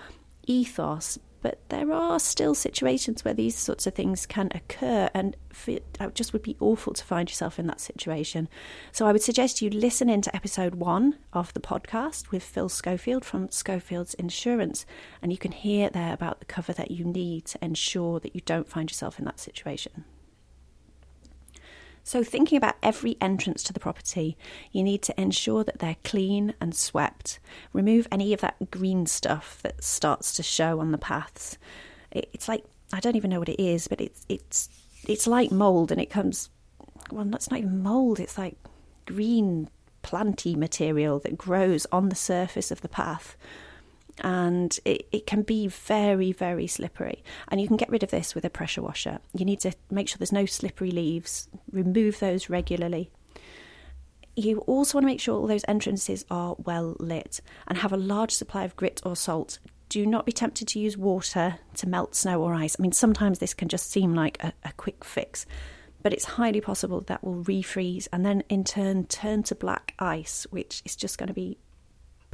ethos, 0.46 1.18
but 1.44 1.58
there 1.68 1.92
are 1.92 2.18
still 2.18 2.54
situations 2.54 3.22
where 3.22 3.34
these 3.34 3.54
sorts 3.54 3.86
of 3.86 3.92
things 3.92 4.24
can 4.24 4.48
occur, 4.54 5.10
and 5.12 5.36
it 5.66 5.84
uh, 6.00 6.08
just 6.08 6.32
would 6.32 6.40
be 6.40 6.56
awful 6.58 6.94
to 6.94 7.04
find 7.04 7.28
yourself 7.28 7.58
in 7.58 7.66
that 7.66 7.82
situation. 7.82 8.48
So 8.92 9.04
I 9.04 9.12
would 9.12 9.20
suggest 9.20 9.60
you 9.60 9.68
listen 9.68 10.08
into 10.08 10.34
episode 10.34 10.76
one 10.76 11.18
of 11.34 11.52
the 11.52 11.60
podcast 11.60 12.30
with 12.30 12.42
Phil 12.42 12.70
Schofield 12.70 13.26
from 13.26 13.50
Schofield's 13.50 14.14
Insurance, 14.14 14.86
and 15.20 15.32
you 15.32 15.36
can 15.36 15.52
hear 15.52 15.90
there 15.90 16.14
about 16.14 16.38
the 16.38 16.46
cover 16.46 16.72
that 16.72 16.90
you 16.90 17.04
need 17.04 17.44
to 17.44 17.62
ensure 17.62 18.20
that 18.20 18.34
you 18.34 18.40
don't 18.46 18.70
find 18.70 18.90
yourself 18.90 19.18
in 19.18 19.26
that 19.26 19.38
situation. 19.38 20.06
So, 22.06 22.22
thinking 22.22 22.58
about 22.58 22.76
every 22.82 23.16
entrance 23.18 23.62
to 23.64 23.72
the 23.72 23.80
property, 23.80 24.36
you 24.70 24.82
need 24.82 25.00
to 25.02 25.20
ensure 25.20 25.64
that 25.64 25.78
they're 25.78 25.96
clean 26.04 26.52
and 26.60 26.74
swept. 26.74 27.38
Remove 27.72 28.06
any 28.12 28.34
of 28.34 28.42
that 28.42 28.70
green 28.70 29.06
stuff 29.06 29.58
that 29.62 29.82
starts 29.82 30.34
to 30.34 30.42
show 30.42 30.80
on 30.80 30.92
the 30.92 30.98
paths. 30.98 31.56
It's 32.10 32.46
like 32.46 32.64
I 32.92 33.00
don't 33.00 33.16
even 33.16 33.30
know 33.30 33.38
what 33.38 33.48
it 33.48 33.60
is, 33.60 33.88
but 33.88 34.02
it's 34.02 34.26
it's 34.28 34.68
it's 35.08 35.26
like 35.26 35.50
mold, 35.50 35.90
and 35.90 36.00
it 36.00 36.10
comes. 36.10 36.50
Well, 37.10 37.24
that's 37.24 37.50
not 37.50 37.60
even 37.60 37.82
mold. 37.82 38.20
It's 38.20 38.36
like 38.36 38.56
green 39.06 39.70
planty 40.02 40.54
material 40.54 41.18
that 41.20 41.38
grows 41.38 41.86
on 41.90 42.10
the 42.10 42.14
surface 42.14 42.70
of 42.70 42.82
the 42.82 42.88
path 42.88 43.36
and 44.20 44.78
it, 44.84 45.08
it 45.12 45.26
can 45.26 45.42
be 45.42 45.66
very, 45.66 46.32
very 46.32 46.66
slippery. 46.66 47.22
And 47.48 47.60
you 47.60 47.66
can 47.66 47.76
get 47.76 47.90
rid 47.90 48.02
of 48.02 48.10
this 48.10 48.34
with 48.34 48.44
a 48.44 48.50
pressure 48.50 48.82
washer. 48.82 49.18
You 49.32 49.44
need 49.44 49.60
to 49.60 49.72
make 49.90 50.08
sure 50.08 50.18
there's 50.18 50.32
no 50.32 50.46
slippery 50.46 50.90
leaves, 50.90 51.48
remove 51.72 52.20
those 52.20 52.48
regularly. 52.48 53.10
You 54.36 54.58
also 54.60 54.96
want 54.96 55.04
to 55.04 55.12
make 55.12 55.20
sure 55.20 55.36
all 55.36 55.46
those 55.46 55.64
entrances 55.68 56.24
are 56.30 56.56
well 56.58 56.96
lit 56.98 57.40
and 57.68 57.78
have 57.78 57.92
a 57.92 57.96
large 57.96 58.32
supply 58.32 58.64
of 58.64 58.76
grit 58.76 59.00
or 59.04 59.14
salt. 59.16 59.58
Do 59.88 60.06
not 60.06 60.26
be 60.26 60.32
tempted 60.32 60.66
to 60.68 60.80
use 60.80 60.96
water 60.96 61.58
to 61.76 61.88
melt 61.88 62.16
snow 62.16 62.42
or 62.42 62.54
ice. 62.54 62.74
I 62.78 62.82
mean, 62.82 62.92
sometimes 62.92 63.38
this 63.38 63.54
can 63.54 63.68
just 63.68 63.90
seem 63.90 64.14
like 64.14 64.42
a, 64.42 64.52
a 64.64 64.72
quick 64.72 65.04
fix, 65.04 65.46
but 66.02 66.12
it's 66.12 66.24
highly 66.24 66.60
possible 66.60 67.00
that 67.02 67.22
will 67.22 67.44
refreeze 67.44 68.08
and 68.12 68.26
then 68.26 68.42
in 68.48 68.64
turn 68.64 69.04
turn 69.06 69.44
to 69.44 69.54
black 69.54 69.94
ice, 70.00 70.48
which 70.50 70.82
is 70.84 70.96
just 70.96 71.16
going 71.16 71.28
to 71.28 71.34
be 71.34 71.58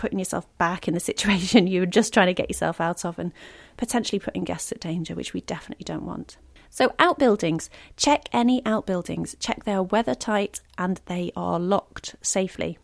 putting 0.01 0.19
yourself 0.19 0.47
back 0.57 0.89
in 0.89 0.95
the 0.95 1.01
situation 1.11 1.67
you 1.67 1.81
were 1.81 1.87
just 1.87 2.13
trying 2.13 2.27
to 2.27 2.35
get 2.35 2.51
yourself 2.51 2.81
out 2.81 3.05
of 3.05 3.19
and 3.19 3.33
potentially 3.77 4.19
putting 4.19 4.45
guests 4.45 4.73
at 4.73 4.81
danger, 4.81 5.15
which 5.15 5.35
we 5.35 5.43
definitely 5.43 5.85
don't 5.85 6.07
want. 6.07 6.39
So, 6.71 6.95
outbuildings, 6.99 7.69
check 7.97 8.29
any 8.33 8.65
outbuildings, 8.65 9.37
check 9.41 9.65
they 9.65 9.73
are 9.73 9.83
weather 9.83 10.15
tight 10.15 10.61
and 10.79 11.01
they 11.07 11.33
are 11.37 11.59
locked 11.59 12.15
safely. 12.23 12.79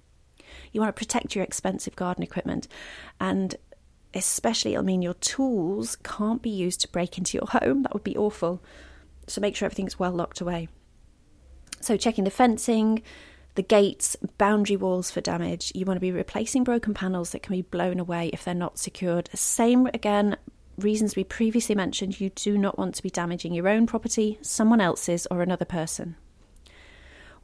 You 0.72 0.80
want 0.80 0.94
to 0.94 0.98
protect 0.98 1.34
your 1.34 1.44
expensive 1.44 1.96
garden 1.96 2.22
equipment 2.22 2.68
and 3.20 3.54
especially, 4.12 4.76
I 4.76 4.80
mean, 4.80 5.02
your 5.02 5.14
tools 5.14 5.96
can't 6.02 6.42
be 6.42 6.50
used 6.50 6.80
to 6.80 6.88
break 6.88 7.16
into 7.16 7.38
your 7.38 7.46
home. 7.60 7.82
That 7.82 7.94
would 7.94 8.04
be 8.04 8.16
awful. 8.16 8.62
So, 9.26 9.40
make 9.40 9.56
sure 9.56 9.66
everything's 9.66 9.98
well 9.98 10.12
locked 10.12 10.40
away. 10.40 10.68
So, 11.80 11.96
checking 11.96 12.24
the 12.24 12.30
fencing, 12.30 13.02
the 13.56 13.62
gates, 13.62 14.16
boundary 14.38 14.76
walls 14.76 15.10
for 15.10 15.20
damage. 15.20 15.72
You 15.74 15.84
want 15.84 15.96
to 15.96 16.00
be 16.00 16.12
replacing 16.12 16.64
broken 16.64 16.94
panels 16.94 17.30
that 17.30 17.42
can 17.42 17.54
be 17.56 17.62
blown 17.62 17.98
away 17.98 18.30
if 18.32 18.44
they're 18.44 18.54
not 18.54 18.78
secured. 18.78 19.28
Same 19.34 19.86
again, 19.88 20.36
reasons 20.78 21.16
we 21.16 21.24
previously 21.24 21.74
mentioned, 21.74 22.20
you 22.20 22.30
do 22.30 22.56
not 22.56 22.78
want 22.78 22.94
to 22.94 23.02
be 23.02 23.10
damaging 23.10 23.54
your 23.54 23.68
own 23.68 23.86
property, 23.86 24.38
someone 24.42 24.80
else's, 24.80 25.26
or 25.30 25.42
another 25.42 25.64
person. 25.64 26.16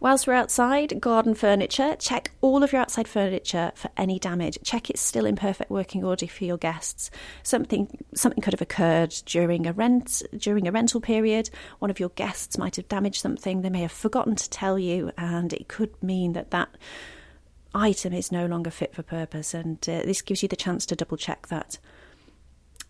Whilst 0.02 0.26
we're 0.26 0.32
outside, 0.32 1.00
garden 1.00 1.32
furniture, 1.32 1.94
check 1.94 2.32
all 2.40 2.64
of 2.64 2.72
your 2.72 2.82
outside 2.82 3.06
furniture 3.06 3.70
for 3.76 3.88
any 3.96 4.18
damage. 4.18 4.58
Check 4.64 4.90
it's 4.90 5.00
still 5.00 5.24
in 5.24 5.36
perfect 5.36 5.70
working 5.70 6.02
order 6.02 6.26
for 6.26 6.42
your 6.42 6.56
guests. 6.56 7.08
Something 7.44 8.02
something 8.12 8.42
could 8.42 8.52
have 8.52 8.60
occurred 8.60 9.14
during 9.26 9.64
a 9.64 9.72
rent 9.72 10.24
during 10.36 10.66
a 10.66 10.72
rental 10.72 11.00
period. 11.00 11.50
One 11.78 11.88
of 11.88 12.00
your 12.00 12.08
guests 12.08 12.58
might 12.58 12.74
have 12.74 12.88
damaged 12.88 13.20
something. 13.20 13.62
They 13.62 13.70
may 13.70 13.82
have 13.82 13.92
forgotten 13.92 14.34
to 14.34 14.50
tell 14.50 14.76
you, 14.76 15.12
and 15.16 15.52
it 15.52 15.68
could 15.68 15.94
mean 16.02 16.32
that 16.32 16.50
that 16.50 16.76
item 17.72 18.12
is 18.12 18.32
no 18.32 18.46
longer 18.46 18.72
fit 18.72 18.96
for 18.96 19.04
purpose. 19.04 19.54
And 19.54 19.78
uh, 19.88 20.02
this 20.02 20.20
gives 20.20 20.42
you 20.42 20.48
the 20.48 20.56
chance 20.56 20.84
to 20.86 20.96
double 20.96 21.16
check 21.16 21.46
that. 21.46 21.78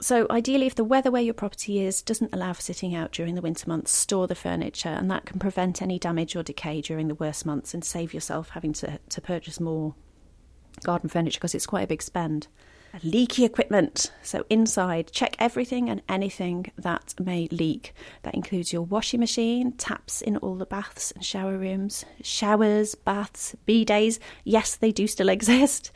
So, 0.03 0.27
ideally, 0.31 0.67
if 0.67 0.75
the 0.75 0.83
weather 0.83 1.13
where 1.13 1.23
your 1.23 1.33
property 1.33 1.81
is 1.81 2.03
doesn't 2.03 2.35
allow 2.35 2.55
for 2.55 2.63
sitting 2.63 2.93
out 2.93 3.13
during 3.13 3.37
the 3.37 3.41
winter 3.41 3.69
months, 3.69 3.93
store 3.93 4.27
the 4.27 4.35
furniture, 4.35 4.89
and 4.89 5.09
that 5.13 5.27
can 5.27 5.39
prevent 5.39 5.81
any 5.81 5.97
damage 5.97 6.35
or 6.35 6.43
decay 6.43 6.81
during 6.81 7.07
the 7.07 7.15
worst 7.15 7.47
months 7.47 7.73
and 7.73 7.85
save 7.85 8.13
yourself 8.13 8.49
having 8.49 8.73
to, 8.73 8.99
to 9.09 9.21
purchase 9.21 9.61
more 9.61 9.95
garden 10.83 11.09
furniture 11.09 11.39
because 11.39 11.55
it's 11.55 11.67
quite 11.67 11.85
a 11.85 11.87
big 11.87 12.03
spend. 12.03 12.49
Leaky 13.05 13.45
equipment. 13.45 14.11
So, 14.25 14.45
inside, 14.51 15.13
check 15.13 15.37
everything 15.39 15.89
and 15.89 16.03
anything 16.09 16.73
that 16.77 17.15
may 17.21 17.47
leak. 17.53 17.95
That 18.25 18.35
includes 18.35 18.73
your 18.73 18.83
washing 18.83 19.21
machine, 19.21 19.71
taps 19.71 20.21
in 20.21 20.37
all 20.39 20.57
the 20.57 20.67
baths 20.67 21.13
and 21.13 21.25
shower 21.25 21.57
rooms, 21.57 22.05
showers, 22.23 22.97
baths, 22.97 23.55
bidets. 23.69 24.19
Yes, 24.43 24.75
they 24.75 24.91
do 24.91 25.07
still 25.07 25.29
exist 25.29 25.93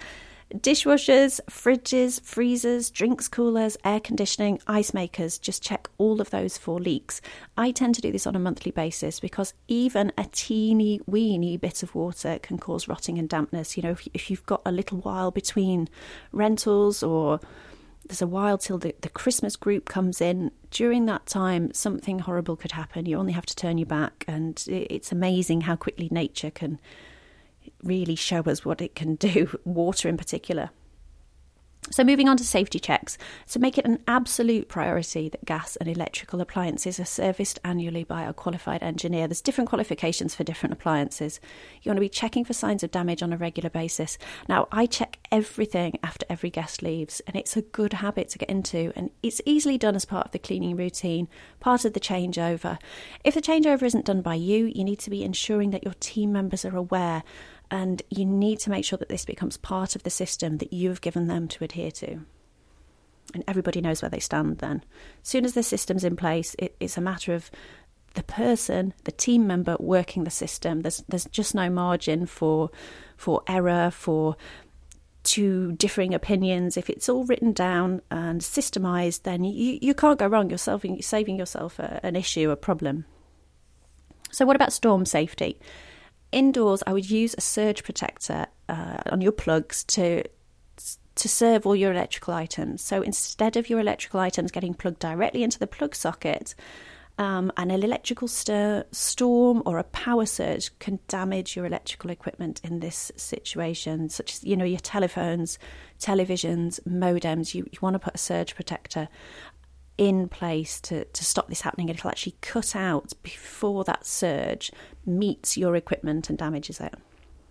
Dishwashers, 0.54 1.40
fridges, 1.50 2.22
freezers, 2.22 2.88
drinks 2.90 3.26
coolers, 3.26 3.76
air 3.85 3.98
conditioning, 3.98 4.61
ice 4.68 4.94
makers, 4.94 5.38
just 5.38 5.61
check 5.61 5.88
all 5.98 6.20
of 6.20 6.30
those 6.30 6.56
for 6.56 6.78
leaks. 6.78 7.20
I 7.56 7.72
tend 7.72 7.96
to 7.96 8.00
do 8.00 8.12
this 8.12 8.28
on 8.28 8.37
a 8.37 8.40
monthly 8.40 8.70
basis 8.70 9.18
because 9.18 9.54
even 9.66 10.12
a 10.16 10.24
teeny 10.30 11.00
weeny 11.04 11.56
bit 11.56 11.82
of 11.82 11.96
water 11.96 12.38
can 12.40 12.59
cause 12.59 12.87
rotting 12.87 13.18
and 13.18 13.28
dampness. 13.28 13.76
You 13.76 13.82
know, 13.82 13.96
if, 14.14 14.30
you've 14.30 14.46
got 14.46 14.62
a 14.64 14.70
little 14.70 14.98
while 14.98 15.32
between 15.32 15.88
rentals 16.30 17.02
or 17.02 17.40
there's 18.06 18.22
a 18.22 18.26
while 18.28 18.56
till 18.56 18.78
the, 18.78 18.94
the 19.00 19.09
Christmas 19.09 19.56
group 19.56 19.87
comes 19.87 20.20
in. 20.20 20.52
During 20.70 21.06
that 21.06 21.26
time, 21.26 21.72
something 21.74 22.20
horrible 22.20 22.54
could 22.54 22.70
happen. 22.70 23.06
You 23.06 23.18
only 23.18 23.32
have 23.32 23.46
to 23.46 23.56
turn 23.56 23.78
your 23.78 23.87
back, 23.87 24.24
and 24.28 24.64
it's 24.68 25.11
amazing 25.11 25.62
how 25.62 25.74
quickly 25.74 26.09
nature 26.12 26.52
can 26.52 26.78
really 27.83 28.16
show 28.16 28.40
us 28.42 28.64
what 28.64 28.81
it 28.81 28.94
can 28.94 29.16
do, 29.16 29.59
water 29.64 30.09
in 30.09 30.16
particular. 30.16 30.70
So, 31.88 32.02
moving 32.02 32.29
on 32.29 32.37
to 32.38 32.44
safety 32.44 32.81
checks. 32.81 33.16
So, 33.44 33.61
make 33.61 33.79
it 33.79 33.85
an 33.85 34.02
absolute 34.09 34.68
priority 34.68 35.29
that 35.29 35.44
gas 35.44 35.76
and 35.76 35.88
electrical 35.88 36.40
appliances 36.40 36.98
are 36.98 37.05
serviced 37.05 37.61
annually 37.64 38.02
by 38.02 38.24
a 38.24 38.33
qualified 38.33 38.83
engineer. 38.83 39.29
There's 39.29 39.40
different 39.40 39.70
qualifications 39.70 40.35
for 40.35 40.42
different 40.42 40.72
appliances. 40.72 41.38
You 41.83 41.90
want 41.90 41.98
to 41.98 42.00
be 42.00 42.09
checking 42.09 42.44
for 42.44 42.55
signs 42.55 42.83
of 42.83 42.90
damage 42.90 43.22
on 43.22 43.33
a 43.33 43.37
regular 43.37 43.70
basis. 43.70 44.18
Now, 44.48 44.66
I 44.72 44.87
check 44.87 45.20
everything 45.31 46.00
after 46.02 46.26
every 46.29 46.50
guest 46.50 46.83
leaves, 46.83 47.20
and 47.24 47.37
it's 47.37 47.57
a 47.57 47.62
good 47.62 47.92
habit 47.92 48.31
to 48.31 48.38
get 48.38 48.50
into, 48.50 48.92
and 48.96 49.11
it's 49.22 49.40
easily 49.46 49.79
done 49.79 49.94
as 49.94 50.05
part 50.05 50.26
of 50.26 50.33
the 50.33 50.40
cleaning 50.40 50.74
routine, 50.74 51.29
part 51.61 51.85
of 51.85 51.92
the 51.92 52.00
changeover. 52.00 52.79
If 53.22 53.35
the 53.35 53.40
changeover 53.40 53.85
isn't 53.85 54.07
done 54.07 54.22
by 54.22 54.35
you, 54.35 54.72
you 54.74 54.83
need 54.83 54.98
to 55.00 55.11
be 55.11 55.22
ensuring 55.22 55.70
that 55.70 55.85
your 55.85 55.94
team 56.00 56.33
members 56.33 56.64
are 56.64 56.76
aware 56.76 57.22
and 57.70 58.02
you 58.11 58.24
need 58.24 58.61
to 58.61 58.70
make 58.70 58.85
sure 58.85 58.98
that 58.98 59.09
this 59.09 59.24
becomes 59.24 59.57
part 59.57 59.96
of 59.96 60.02
the 60.02 60.11
system 60.11 60.59
that 60.59 60.72
you've 60.72 61.00
given 61.00 61.26
them 61.26 61.48
to 61.48 61.64
adhere 61.64 61.90
to. 61.92 62.20
And 63.35 63.42
everybody 63.48 63.81
knows 63.81 64.02
where 64.02 64.09
they 64.09 64.20
stand 64.20 64.59
then. 64.59 64.85
As 65.22 65.29
soon 65.29 65.44
as 65.44 65.55
the 65.55 65.62
system's 65.62 66.05
in 66.05 66.16
place, 66.16 66.55
it, 66.59 66.76
it's 66.79 66.96
a 66.96 67.00
matter 67.00 67.35
of 67.35 67.50
the 68.14 68.22
person, 68.22 68.94
the 69.05 69.12
team 69.12 69.46
member 69.46 69.76
working 69.79 70.24
the 70.24 70.31
system. 70.31 70.83
There's 70.83 71.05
there's 71.09 71.26
just 71.26 71.55
no 71.55 71.68
margin 71.68 72.26
for 72.26 72.70
for 73.16 73.42
error, 73.48 73.90
for 73.90 74.37
two 75.26 75.72
differing 75.72 76.14
opinions, 76.14 76.76
if 76.76 76.88
it's 76.88 77.09
all 77.09 77.24
written 77.24 77.52
down 77.52 78.00
and 78.11 78.40
systemized, 78.40 79.24
then 79.24 79.42
you, 79.42 79.79
you 79.83 79.92
can't 79.92 80.20
go 80.20 80.26
wrong. 80.26 80.48
You're 80.48 80.57
saving, 80.57 81.02
saving 81.02 81.37
yourself 81.37 81.79
a, 81.81 82.00
an 82.05 82.14
issue, 82.14 82.50
a 82.50 82.57
problem. 82.57 83.05
So, 84.31 84.46
what 84.46 84.57
about 84.57 84.72
storm 84.72 85.05
safety? 85.05 85.59
Indoors, 86.32 86.82
I 86.86 86.92
would 86.92 87.08
use 87.08 87.34
a 87.36 87.40
surge 87.40 87.84
protector 87.84 88.46
uh, 88.68 88.98
on 89.10 89.20
your 89.20 89.32
plugs 89.32 89.84
to 89.84 90.24
to 91.14 91.28
serve 91.30 91.66
all 91.66 91.74
your 91.74 91.92
electrical 91.92 92.34
items. 92.34 92.82
So 92.82 93.00
instead 93.00 93.56
of 93.56 93.70
your 93.70 93.80
electrical 93.80 94.20
items 94.20 94.52
getting 94.52 94.74
plugged 94.74 94.98
directly 94.98 95.42
into 95.42 95.58
the 95.58 95.66
plug 95.66 95.94
socket, 95.94 96.54
um, 97.18 97.50
an 97.56 97.70
electrical 97.70 98.28
stir, 98.28 98.84
storm 98.92 99.62
or 99.64 99.78
a 99.78 99.84
power 99.84 100.26
surge 100.26 100.78
can 100.78 100.98
damage 101.08 101.56
your 101.56 101.64
electrical 101.64 102.10
equipment 102.10 102.60
in 102.62 102.80
this 102.80 103.10
situation, 103.16 104.10
such 104.10 104.34
as 104.34 104.44
you 104.44 104.56
know 104.56 104.66
your 104.66 104.80
telephones, 104.80 105.58
televisions, 105.98 106.78
modems. 106.86 107.54
You, 107.54 107.66
you 107.72 107.78
want 107.80 107.94
to 107.94 107.98
put 107.98 108.14
a 108.14 108.18
surge 108.18 108.54
protector 108.54 109.08
in 109.98 110.28
place 110.28 110.80
to, 110.82 111.04
to 111.04 111.24
stop 111.24 111.48
this 111.48 111.62
happening. 111.62 111.88
It'll 111.88 112.11
actually 112.11 112.37
cut 112.40 112.76
out 112.76 113.12
before 113.22 113.85
that 113.85 114.06
surge 114.06 114.70
meets 115.04 115.56
your 115.56 115.76
equipment 115.76 116.28
and 116.28 116.38
damages 116.38 116.80
it. 116.80 116.94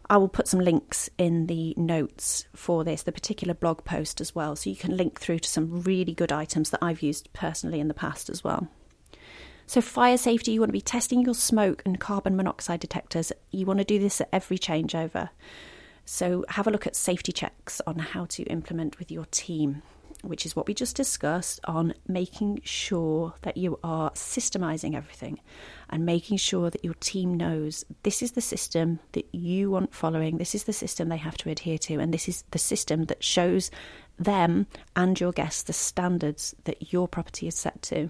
I 0.10 0.18
will 0.18 0.28
put 0.28 0.48
some 0.48 0.60
links 0.60 1.10
in 1.18 1.48
the 1.48 1.74
notes 1.78 2.46
for 2.54 2.84
this, 2.84 3.04
the 3.04 3.12
particular 3.12 3.56
blog 3.56 3.84
post 3.84 4.22
as 4.22 4.36
well, 4.36 4.56
so 4.56 4.70
you 4.70 4.76
can 4.76 4.96
link 4.96 5.20
through 5.20 5.40
to 5.40 5.50
some 5.50 5.82
really 5.82 6.14
good 6.14 6.32
items 6.32 6.70
that 6.70 6.84
I've 6.84 7.02
used 7.02 7.34
personally 7.34 7.80
in 7.80 7.88
the 7.88 7.94
past 7.96 8.30
as 8.30 8.44
well. 8.44 8.68
So, 9.68 9.82
fire 9.82 10.18
safety, 10.18 10.52
you 10.52 10.60
want 10.60 10.70
to 10.70 10.74
be 10.74 10.82
testing 10.82 11.22
your 11.22 11.34
smoke 11.34 11.82
and 11.86 12.00
carbon 12.00 12.36
monoxide 12.36 12.80
detectors. 12.80 13.32
You 13.50 13.66
want 13.66 13.80
to 13.80 13.86
do 13.86 13.98
this 13.98 14.22
at 14.22 14.30
every 14.32 14.60
changeover. 14.60 15.30
So, 16.06 16.46
have 16.50 16.68
a 16.68 16.70
look 16.70 16.86
at 16.86 16.96
safety 16.96 17.32
checks 17.32 17.82
on 17.88 17.98
how 17.98 18.26
to 18.26 18.44
implement 18.44 19.00
with 19.00 19.12
your 19.12 19.26
team, 19.32 19.82
which 20.28 20.46
is 20.46 20.56
what 20.56 20.68
we 20.68 20.74
just 20.74 20.96
discussed 20.96 21.60
on 21.66 21.94
making 22.08 22.60
sure 22.64 23.34
that 23.44 23.58
you 23.58 23.80
are 23.84 24.12
systemizing 24.12 24.96
everything 24.96 25.40
and 25.90 26.06
making 26.06 26.38
sure 26.38 26.70
that 26.70 26.84
your 26.84 26.96
team 26.96 27.36
knows 27.36 27.86
this 28.04 28.22
is 28.22 28.34
the 28.34 28.42
system 28.42 29.00
that 29.14 29.28
you 29.34 29.72
want 29.72 29.94
following, 29.94 30.38
this 30.38 30.56
is 30.56 30.64
the 30.64 30.74
system 30.74 31.10
they 31.10 31.18
have 31.18 31.38
to 31.38 31.50
adhere 31.50 31.78
to, 31.78 32.00
and 32.00 32.14
this 32.14 32.28
is 32.28 32.44
the 32.52 32.60
system 32.60 33.06
that 33.06 33.24
shows 33.24 33.72
them 34.18 34.68
and 34.96 35.20
your 35.20 35.32
guests 35.32 35.64
the 35.64 35.74
standards 35.74 36.56
that 36.64 36.94
your 36.94 37.08
property 37.08 37.48
is 37.48 37.56
set 37.56 37.82
to. 37.82 38.10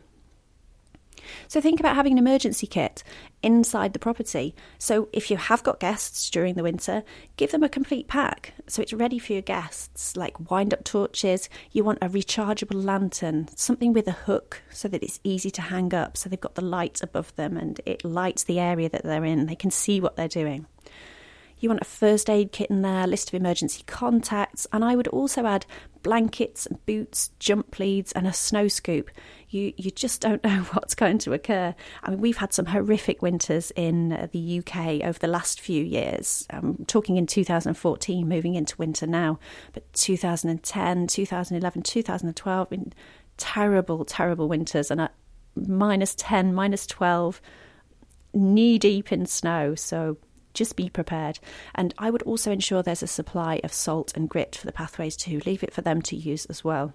So 1.48 1.62
think 1.62 1.80
about 1.80 1.96
having 1.96 2.14
an 2.14 2.18
emergency 2.18 2.68
kit 2.68 3.04
inside 3.42 3.94
the 3.94 4.00
property. 4.00 4.56
So 4.78 5.10
if 5.14 5.30
you 5.30 5.38
have 5.38 5.64
got 5.64 5.80
guests 5.80 6.30
during 6.30 6.56
the 6.56 6.64
winter, 6.64 7.04
give 7.38 7.52
them 7.52 7.64
a 7.64 7.70
complete 7.70 8.08
pack 8.08 8.54
so 8.68 8.82
it's 8.82 8.94
ready 8.94 9.20
for 9.20 9.34
your 9.34 9.42
guests, 9.42 10.16
like 10.18 10.50
wind 10.50 10.74
up 10.74 10.84
torches. 10.84 11.50
You 11.72 11.84
want 11.84 12.00
a 12.02 12.10
rechargeable 12.10 12.84
lantern, 12.84 13.50
something 13.56 13.94
with 13.94 14.08
a 14.08 14.12
hook 14.12 14.62
so 14.70 14.88
that 14.88 15.04
it's 15.04 15.20
easy 15.24 15.52
to 15.52 15.62
hang 15.62 15.94
up 15.94 16.18
so 16.18 16.30
they've 16.30 16.40
got 16.40 16.56
the 16.56 16.66
light 16.66 17.02
above 17.02 17.36
them 17.36 17.58
and 17.58 17.80
it 17.86 18.04
lights 18.04 18.44
the 18.44 18.60
area 18.60 18.90
that 18.90 19.04
they're 19.04 19.26
in. 19.26 19.46
They 19.46 19.56
can 19.56 19.72
see 19.72 20.00
what 20.00 20.16
they're 20.16 20.28
doing. 20.28 20.66
You 21.60 21.70
want 21.70 21.82
a 21.82 21.86
first 21.86 22.30
aid 22.30 22.52
kit 22.52 22.70
in 22.70 22.82
there, 22.82 23.08
list 23.08 23.30
of 23.30 23.34
emergency 23.34 23.84
contacts, 23.88 24.68
and 24.74 24.84
I 24.84 24.96
would 24.96 25.08
also 25.08 25.46
add 25.46 25.66
blankets, 26.04 26.68
boots, 26.86 27.32
jump 27.40 27.80
leads, 27.80 28.12
and 28.12 28.28
a 28.28 28.34
snow 28.34 28.68
scoop. 28.68 29.10
You 29.50 29.74
you 29.78 29.90
just 29.92 30.22
don't 30.22 30.44
know 30.44 30.62
what's 30.74 30.96
going 30.96 31.18
to 31.20 31.34
occur. 31.34 31.74
I 32.04 32.10
mean, 32.10 32.22
we've 32.22 32.38
had 32.38 32.54
some 32.54 32.66
horrific 32.66 33.22
winters 33.22 33.72
in 33.76 34.30
the 34.32 34.60
UK 34.60 35.04
over 35.04 35.18
the 35.18 35.28
last 35.28 35.62
few 35.62 35.84
years. 35.84 36.46
I'm 36.50 36.86
talking 36.86 37.18
in 37.18 37.26
2014, 37.26 38.28
moving 38.28 38.56
into 38.56 38.78
winter 38.78 39.08
now, 39.08 39.40
but 39.74 39.92
2010, 39.94 41.08
2011, 41.08 41.82
2012, 41.82 42.70
been 42.70 42.94
terrible, 43.38 44.06
terrible 44.06 44.48
winters, 44.48 44.92
and 44.92 45.02
at 45.02 45.14
minus 45.56 46.16
10, 46.16 46.54
minus 46.54 46.86
12, 46.86 47.42
knee 48.34 48.78
deep 48.78 49.12
in 49.12 49.26
snow. 49.26 49.76
So 49.76 50.18
just 50.56 50.76
be 50.76 50.90
prepared. 50.90 51.40
And 51.76 51.94
I 51.98 52.10
would 52.10 52.24
also 52.24 52.52
ensure 52.52 52.82
there's 52.82 53.04
a 53.04 53.08
supply 53.08 53.60
of 53.64 53.74
salt 53.74 54.14
and 54.16 54.30
grit 54.30 54.56
for 54.56 54.66
the 54.66 54.72
pathways 54.72 55.16
too. 55.16 55.42
Leave 55.46 55.64
it 55.64 55.74
for 55.74 55.82
them 55.82 56.02
to 56.04 56.16
use 56.16 56.46
as 56.46 56.64
well. 56.64 56.94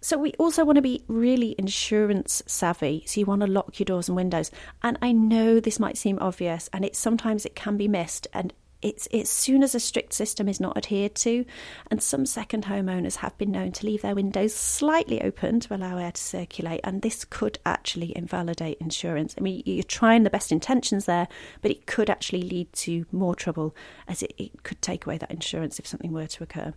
So 0.00 0.18
we 0.18 0.32
also 0.32 0.64
want 0.64 0.76
to 0.76 0.82
be 0.82 1.04
really 1.06 1.54
insurance 1.58 2.42
savvy. 2.46 3.04
So 3.06 3.20
you 3.20 3.26
want 3.26 3.42
to 3.42 3.46
lock 3.46 3.78
your 3.78 3.84
doors 3.84 4.08
and 4.08 4.16
windows. 4.16 4.50
And 4.82 4.98
I 5.00 5.12
know 5.12 5.60
this 5.60 5.78
might 5.78 5.96
seem 5.96 6.18
obvious 6.20 6.68
and 6.72 6.84
it 6.84 6.96
sometimes 6.96 7.46
it 7.46 7.54
can 7.54 7.76
be 7.76 7.86
missed 7.86 8.26
and 8.32 8.52
it's 8.82 9.06
as 9.06 9.30
soon 9.30 9.62
as 9.62 9.74
a 9.74 9.80
strict 9.80 10.12
system 10.12 10.48
is 10.48 10.60
not 10.60 10.76
adhered 10.76 11.14
to, 11.16 11.44
and 11.90 12.02
some 12.02 12.26
second 12.26 12.64
homeowners 12.64 13.16
have 13.16 13.36
been 13.38 13.52
known 13.52 13.72
to 13.72 13.86
leave 13.86 14.02
their 14.02 14.14
windows 14.14 14.54
slightly 14.54 15.22
open 15.22 15.60
to 15.60 15.74
allow 15.74 15.98
air 15.98 16.12
to 16.12 16.20
circulate, 16.20 16.80
and 16.84 17.00
this 17.00 17.24
could 17.24 17.58
actually 17.64 18.16
invalidate 18.16 18.78
insurance. 18.80 19.34
I 19.38 19.40
mean, 19.40 19.62
you're 19.64 19.84
trying 19.84 20.24
the 20.24 20.30
best 20.30 20.52
intentions 20.52 21.06
there, 21.06 21.28
but 21.60 21.70
it 21.70 21.86
could 21.86 22.10
actually 22.10 22.42
lead 22.42 22.72
to 22.74 23.06
more 23.12 23.34
trouble 23.34 23.74
as 24.08 24.22
it, 24.22 24.34
it 24.36 24.62
could 24.64 24.82
take 24.82 25.06
away 25.06 25.18
that 25.18 25.30
insurance 25.30 25.78
if 25.78 25.86
something 25.86 26.12
were 26.12 26.26
to 26.26 26.42
occur. 26.42 26.74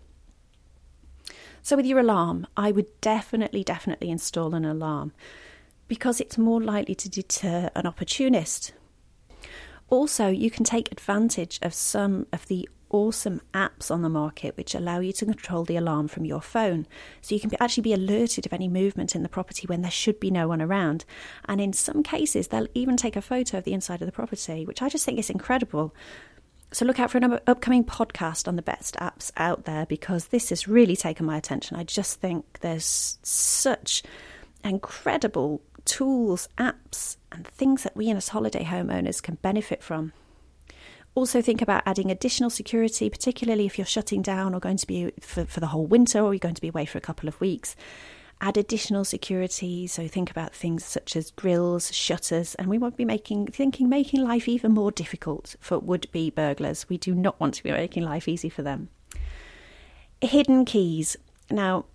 So, 1.64 1.76
with 1.76 1.88
your 1.88 2.00
alarm, 2.00 2.46
I 2.56 2.72
would 2.72 3.02
definitely, 3.02 3.64
definitely 3.64 4.12
install 4.12 4.54
an 4.54 4.66
alarm 4.66 5.12
because 5.88 6.22
it's 6.22 6.38
more 6.38 6.62
likely 6.62 6.96
to 6.96 7.10
deter 7.10 7.70
an 7.76 7.88
opportunist 7.88 8.74
also, 9.90 10.28
you 10.28 10.50
can 10.50 10.64
take 10.64 10.92
advantage 10.92 11.60
of 11.62 11.74
some 11.74 12.28
of 12.34 12.48
the 12.48 12.68
awesome 12.90 13.42
apps 13.54 13.92
on 13.92 14.02
the 14.02 14.10
market 14.10 14.56
which 14.56 14.74
allow 14.74 15.00
you 15.00 15.12
to 15.12 15.26
control 15.26 15.64
the 15.66 15.76
alarm 15.76 16.08
from 16.08 16.24
your 16.24 16.42
phone. 16.42 16.88
So 17.22 17.36
you 17.36 17.42
can 17.42 17.52
actually 17.60 17.84
be 17.84 17.94
alerted 17.94 18.46
of 18.46 18.54
any 18.54 18.68
movement 18.68 19.16
in 19.16 19.24
the 19.24 19.30
property 19.30 19.68
when 19.68 19.82
there 19.82 19.92
should 19.92 20.20
be 20.20 20.32
no 20.32 20.48
one 20.48 20.62
around. 20.62 21.04
And 21.46 21.60
in 21.60 21.74
some 21.74 22.04
cases, 22.04 22.48
they'll 22.48 22.68
even 22.74 22.96
take 22.96 23.16
a 23.16 23.22
photo 23.22 23.58
of 23.58 23.64
the 23.64 23.74
inside 23.74 24.02
of 24.02 24.06
the 24.06 24.12
property, 24.12 24.66
which 24.66 24.82
I 24.82 24.90
just 24.90 25.06
think 25.06 25.20
is 25.20 25.30
incredible. 25.30 25.94
So 26.72 26.86
look 26.86 27.00
out 27.00 27.12
for 27.12 27.18
an 27.18 27.40
upcoming 27.48 27.84
podcast 27.84 28.48
on 28.48 28.56
the 28.56 28.62
best 28.62 28.96
apps 28.96 29.32
out 29.38 29.66
there 29.66 29.86
because 29.86 30.28
this 30.28 30.50
has 30.50 30.68
really 30.68 30.96
taken 30.96 31.26
my 31.26 31.38
attention. 31.38 31.78
I 31.78 31.84
just 31.84 32.20
think 32.20 32.60
there's 32.62 33.18
such 33.24 34.04
incredible 34.64 35.62
tools, 35.86 36.50
apps, 36.58 37.18
and 37.32 37.48
things 37.48 37.84
that 37.84 37.96
we 37.96 38.12
as 38.12 38.30
holiday 38.30 38.64
homeowners 38.64 39.22
can 39.22 39.36
benefit 39.36 39.82
from. 39.82 40.14
Also, 41.16 41.42
think 41.42 41.62
about 41.62 41.84
adding 41.86 42.12
additional 42.12 42.50
security, 42.50 43.10
particularly 43.10 43.66
if 43.66 43.78
you're 43.78 43.86
shutting 43.86 44.22
down 44.22 44.54
or 44.54 44.60
going 44.60 44.76
to 44.76 44.88
be 44.88 45.12
for, 45.22 45.46
for 45.46 45.62
the 45.62 45.68
whole 45.68 45.86
winter 45.86 46.20
or 46.20 46.34
you're 46.34 46.40
going 46.40 46.56
to 46.56 46.62
be 46.62 46.68
away 46.68 46.86
for 46.86 46.98
a 46.98 47.02
couple 47.02 47.30
of 47.30 47.40
weeks. 47.40 47.76
Add 48.42 48.58
additional 48.58 49.06
security, 49.06 49.88
so 49.88 50.10
think 50.10 50.30
about 50.30 50.54
things 50.54 50.84
such 50.84 51.16
as 51.16 51.32
grills, 51.32 51.94
shutters, 51.96 52.54
and 52.56 52.68
we 52.68 52.78
won't 52.78 52.98
be 52.98 53.06
making 53.06 53.48
thinking 53.48 53.88
making 53.88 54.22
life 54.22 54.50
even 54.50 54.74
more 54.74 54.92
difficult 54.92 55.56
for 55.62 55.80
would-be 55.80 56.32
burglars. 56.32 56.90
We 56.90 56.98
do 56.98 57.16
not 57.16 57.40
want 57.40 57.54
to 57.56 57.64
be 57.64 57.72
making 57.72 58.04
life 58.04 58.28
easy 58.28 58.50
for 58.50 58.62
them. 58.62 58.90
Hidden 60.20 60.66
keys. 60.66 61.16
Now, 61.50 61.86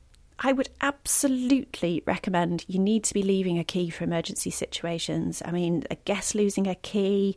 I 0.43 0.53
would 0.53 0.71
absolutely 0.81 2.03
recommend 2.07 2.65
you 2.67 2.79
need 2.79 3.05
to 3.05 3.15
be 3.15 3.23
leaving 3.23 3.59
a 3.59 3.65
key 3.65 3.91
for 3.91 4.05
emergency 4.05 4.51
situations. 4.51 5.43
I 5.45 5.51
mean, 5.51 5.85
a 5.91 5.97
guest 5.97 6.35
losing 6.35 6.67
a 6.67 6.75
key, 6.75 7.37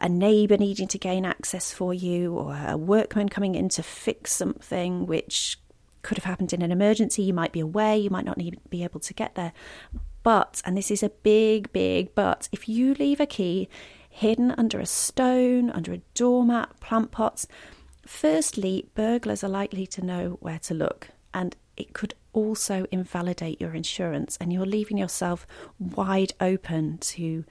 a 0.00 0.08
neighbour 0.08 0.56
needing 0.56 0.86
to 0.88 0.98
gain 0.98 1.26
access 1.26 1.72
for 1.72 1.92
you, 1.92 2.34
or 2.34 2.56
a 2.56 2.76
workman 2.76 3.28
coming 3.28 3.56
in 3.56 3.68
to 3.70 3.82
fix 3.82 4.32
something 4.32 5.06
which 5.06 5.58
could 6.02 6.18
have 6.18 6.24
happened 6.24 6.52
in 6.52 6.62
an 6.62 6.70
emergency. 6.70 7.24
You 7.24 7.34
might 7.34 7.50
be 7.50 7.58
away, 7.58 7.98
you 7.98 8.10
might 8.10 8.24
not 8.24 8.38
need 8.38 8.60
be 8.70 8.84
able 8.84 9.00
to 9.00 9.12
get 9.12 9.34
there. 9.34 9.52
But, 10.22 10.62
and 10.64 10.76
this 10.76 10.92
is 10.92 11.02
a 11.02 11.10
big, 11.10 11.72
big 11.72 12.14
but, 12.14 12.48
if 12.52 12.68
you 12.68 12.94
leave 12.94 13.18
a 13.18 13.26
key 13.26 13.68
hidden 14.08 14.52
under 14.52 14.78
a 14.78 14.86
stone, 14.86 15.70
under 15.70 15.92
a 15.92 16.00
doormat, 16.14 16.78
plant 16.78 17.10
pots, 17.10 17.48
firstly, 18.06 18.88
burglars 18.94 19.42
are 19.42 19.48
likely 19.48 19.86
to 19.88 20.04
know 20.04 20.38
where 20.40 20.60
to 20.60 20.74
look. 20.74 21.08
And 21.34 21.56
it 21.76 21.92
could 21.92 22.14
also 22.32 22.86
invalidate 22.90 23.60
your 23.60 23.74
insurance 23.74 24.36
and 24.40 24.52
you're 24.52 24.66
leaving 24.66 24.98
yourself 24.98 25.46
wide 25.78 26.32
open 26.40 26.98
to 26.98 27.44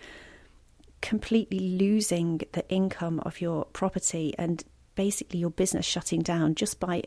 completely 1.02 1.60
losing 1.60 2.42
the 2.54 2.68
income 2.70 3.20
of 3.22 3.42
your 3.42 3.66
property 3.66 4.34
and 4.38 4.64
basically 4.96 5.40
your 5.40 5.50
business 5.50 5.86
shutting 5.86 6.22
down 6.22 6.56
just 6.56 6.80
by 6.80 7.04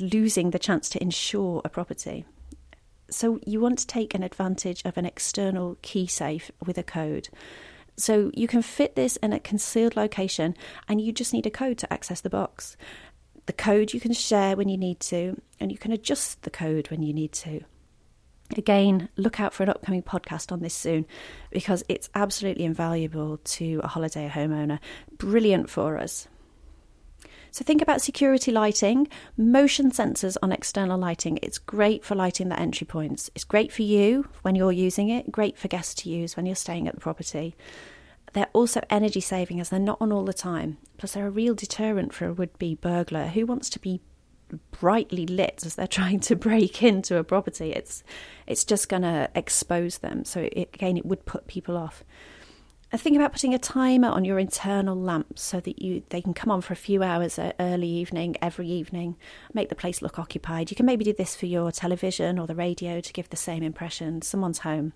losing 0.00 0.50
the 0.50 0.58
chance 0.58 0.88
to 0.90 1.02
insure 1.02 1.62
a 1.64 1.68
property. 1.68 2.24
So 3.10 3.40
you 3.46 3.60
want 3.60 3.78
to 3.78 3.86
take 3.86 4.14
an 4.14 4.22
advantage 4.22 4.82
of 4.84 4.96
an 4.96 5.06
external 5.06 5.76
key 5.82 6.06
safe 6.06 6.50
with 6.64 6.78
a 6.78 6.82
code. 6.82 7.28
So 7.96 8.30
you 8.34 8.48
can 8.48 8.62
fit 8.62 8.96
this 8.96 9.16
in 9.16 9.32
a 9.32 9.40
concealed 9.40 9.96
location 9.96 10.56
and 10.88 11.00
you 11.00 11.12
just 11.12 11.32
need 11.32 11.46
a 11.46 11.50
code 11.50 11.78
to 11.78 11.92
access 11.92 12.20
the 12.20 12.30
box 12.30 12.76
the 13.46 13.52
code 13.52 13.92
you 13.92 14.00
can 14.00 14.12
share 14.12 14.56
when 14.56 14.68
you 14.68 14.76
need 14.76 15.00
to, 15.00 15.40
and 15.58 15.72
you 15.72 15.78
can 15.78 15.92
adjust 15.92 16.42
the 16.42 16.50
code 16.50 16.90
when 16.90 17.02
you 17.02 17.12
need 17.12 17.32
to. 17.32 17.62
Again, 18.56 19.08
look 19.16 19.40
out 19.40 19.54
for 19.54 19.62
an 19.62 19.70
upcoming 19.70 20.02
podcast 20.02 20.52
on 20.52 20.60
this 20.60 20.74
soon 20.74 21.06
because 21.50 21.82
it's 21.88 22.10
absolutely 22.14 22.64
invaluable 22.64 23.38
to 23.38 23.80
a 23.82 23.88
holiday 23.88 24.28
homeowner. 24.28 24.78
Brilliant 25.16 25.70
for 25.70 25.98
us. 25.98 26.28
So 27.50 27.64
think 27.64 27.82
about 27.82 28.00
security 28.00 28.50
lighting, 28.50 29.08
motion 29.36 29.90
sensors 29.90 30.38
on 30.42 30.52
external 30.52 30.98
lighting. 30.98 31.38
It's 31.42 31.58
great 31.58 32.02
for 32.02 32.14
lighting 32.14 32.48
the 32.48 32.58
entry 32.58 32.86
points. 32.86 33.30
It's 33.34 33.44
great 33.44 33.70
for 33.70 33.82
you 33.82 34.26
when 34.40 34.54
you're 34.54 34.72
using 34.72 35.10
it, 35.10 35.30
great 35.30 35.58
for 35.58 35.68
guests 35.68 36.02
to 36.02 36.08
use 36.08 36.34
when 36.34 36.46
you're 36.46 36.54
staying 36.54 36.88
at 36.88 36.94
the 36.94 37.00
property. 37.00 37.54
They're 38.32 38.48
also 38.52 38.82
energy 38.88 39.20
saving 39.20 39.60
as 39.60 39.68
they're 39.68 39.78
not 39.78 39.98
on 40.00 40.12
all 40.12 40.24
the 40.24 40.32
time. 40.32 40.78
Plus, 40.96 41.12
they're 41.12 41.26
a 41.26 41.30
real 41.30 41.54
deterrent 41.54 42.14
for 42.14 42.26
a 42.26 42.32
would 42.32 42.58
be 42.58 42.74
burglar 42.74 43.26
who 43.26 43.46
wants 43.46 43.68
to 43.70 43.78
be 43.78 44.00
brightly 44.70 45.26
lit 45.26 45.62
as 45.64 45.74
they're 45.74 45.86
trying 46.00 46.20
to 46.20 46.36
break 46.36 46.82
into 46.82 47.16
a 47.16 47.24
property. 47.24 47.72
It's 47.72 48.02
it's 48.46 48.64
just 48.64 48.88
going 48.88 49.02
to 49.02 49.30
expose 49.34 49.98
them. 49.98 50.24
So 50.24 50.48
it, 50.52 50.70
again, 50.74 50.96
it 50.96 51.06
would 51.06 51.24
put 51.24 51.46
people 51.46 51.76
off. 51.76 52.04
And 52.92 53.00
think 53.00 53.16
about 53.16 53.32
putting 53.32 53.54
a 53.54 53.58
timer 53.58 54.08
on 54.08 54.26
your 54.26 54.38
internal 54.38 54.94
lamps 54.94 55.40
so 55.40 55.60
that 55.60 55.80
you 55.80 56.02
they 56.10 56.20
can 56.20 56.34
come 56.34 56.50
on 56.50 56.60
for 56.60 56.74
a 56.74 56.76
few 56.76 57.02
hours 57.02 57.38
early 57.58 57.88
evening 57.88 58.36
every 58.42 58.68
evening, 58.68 59.16
make 59.54 59.70
the 59.70 59.74
place 59.74 60.02
look 60.02 60.18
occupied. 60.18 60.70
You 60.70 60.76
can 60.76 60.84
maybe 60.84 61.02
do 61.02 61.14
this 61.14 61.34
for 61.34 61.46
your 61.46 61.72
television 61.72 62.38
or 62.38 62.46
the 62.46 62.54
radio 62.54 63.00
to 63.00 63.12
give 63.14 63.30
the 63.30 63.36
same 63.36 63.62
impression. 63.62 64.20
Someone's 64.20 64.58
home. 64.58 64.92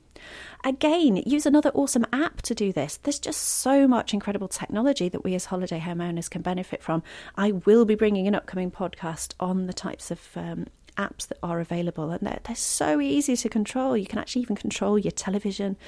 Again, 0.63 1.23
use 1.25 1.47
another 1.47 1.71
awesome 1.71 2.05
app 2.13 2.43
to 2.43 2.55
do 2.55 2.71
this. 2.71 2.99
There's 2.99 3.19
just 3.19 3.41
so 3.41 3.89
much 3.89 4.13
incredible 4.13 4.49
technology 4.49 5.09
that 5.09 5.25
we 5.25 5.35
as 5.35 5.47
holiday 5.47 5.81
homeowners 5.81 6.29
can 6.29 6.43
benefit 6.43 6.83
from. 6.83 7.03
I 7.35 7.53
will 7.53 7.87
be 7.87 7.95
bringing 7.95 8.29
an 8.29 8.35
upcoming 8.35 8.71
podcast 8.71 9.33
on 9.41 9.69
the 9.69 9.73
types 9.73 10.11
of 10.11 10.21
um, 10.37 10.67
apps 10.99 11.27
that 11.29 11.39
are 11.43 11.61
available, 11.61 12.11
and 12.11 12.21
they're, 12.27 12.41
they're 12.45 12.57
so 12.57 13.01
easy 13.01 13.37
to 13.39 13.49
control. 13.49 13.97
You 13.97 14.07
can 14.07 14.19
actually 14.19 14.43
even 14.43 14.57
control 14.57 14.99
your 14.99 15.13
television 15.13 15.79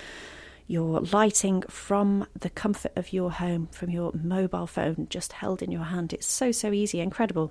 your 0.69 1.01
lighting 1.01 1.63
from 1.63 2.27
the 2.39 2.51
comfort 2.51 2.93
of 2.95 3.13
your 3.13 3.33
home, 3.33 3.69
from 3.73 3.91
your 3.91 4.13
mobile 4.13 4.67
phone 4.67 5.07
just 5.11 5.33
held 5.33 5.63
in 5.63 5.73
your 5.73 5.85
hand. 5.85 6.13
It's 6.13 6.27
so, 6.27 6.53
so 6.53 6.73
easy, 6.73 7.01
incredible. 7.01 7.51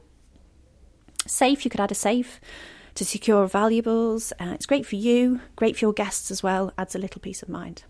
Safe, 1.26 1.66
you 1.66 1.72
could 1.72 1.82
add 1.82 1.92
a 1.92 1.96
safe 1.96 2.40
to 2.94 3.04
secure 3.04 3.48
valuables. 3.48 4.32
Uh, 4.40 4.52
it's 4.54 4.68
great 4.68 4.86
for 4.86 4.96
you, 4.96 5.42
great 5.56 5.76
for 5.76 5.86
your 5.86 5.94
guests 5.94 6.30
as 6.30 6.44
well, 6.44 6.72
adds 6.78 6.96
a 6.96 7.00
little 7.00 7.20
peace 7.20 7.42
of 7.42 7.50
mind. 7.50 7.84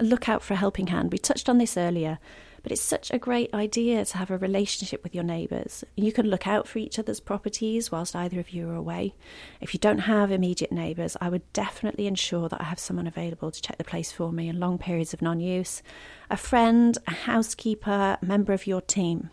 Look 0.00 0.28
out 0.28 0.42
for 0.42 0.54
a 0.54 0.58
helping 0.58 0.88
hand. 0.88 1.12
We 1.12 1.18
touched 1.18 1.48
on 1.48 1.58
this 1.58 1.76
earlier. 1.76 2.18
But 2.62 2.72
it's 2.72 2.80
such 2.80 3.10
a 3.10 3.18
great 3.18 3.52
idea 3.54 4.04
to 4.04 4.16
have 4.18 4.30
a 4.30 4.38
relationship 4.38 5.02
with 5.02 5.14
your 5.14 5.24
neighbours. 5.24 5.84
You 5.96 6.12
can 6.12 6.26
look 6.26 6.46
out 6.46 6.66
for 6.66 6.78
each 6.78 6.98
other's 6.98 7.20
properties 7.20 7.92
whilst 7.92 8.16
either 8.16 8.40
of 8.40 8.50
you 8.50 8.68
are 8.68 8.74
away. 8.74 9.14
If 9.60 9.74
you 9.74 9.80
don't 9.80 10.00
have 10.00 10.30
immediate 10.30 10.72
neighbours, 10.72 11.16
I 11.20 11.28
would 11.28 11.52
definitely 11.52 12.06
ensure 12.06 12.48
that 12.48 12.60
I 12.60 12.64
have 12.64 12.78
someone 12.78 13.06
available 13.06 13.50
to 13.50 13.62
check 13.62 13.78
the 13.78 13.84
place 13.84 14.10
for 14.10 14.32
me 14.32 14.48
in 14.48 14.58
long 14.58 14.78
periods 14.78 15.14
of 15.14 15.22
non 15.22 15.40
use 15.40 15.82
a 16.30 16.36
friend, 16.36 16.98
a 17.06 17.12
housekeeper, 17.12 18.18
a 18.20 18.24
member 18.24 18.52
of 18.52 18.66
your 18.66 18.80
team. 18.80 19.30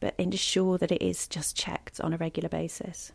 But 0.00 0.14
ensure 0.18 0.78
that 0.78 0.92
it 0.92 1.02
is 1.02 1.26
just 1.26 1.56
checked 1.56 2.00
on 2.00 2.12
a 2.12 2.16
regular 2.16 2.48
basis. 2.48 3.12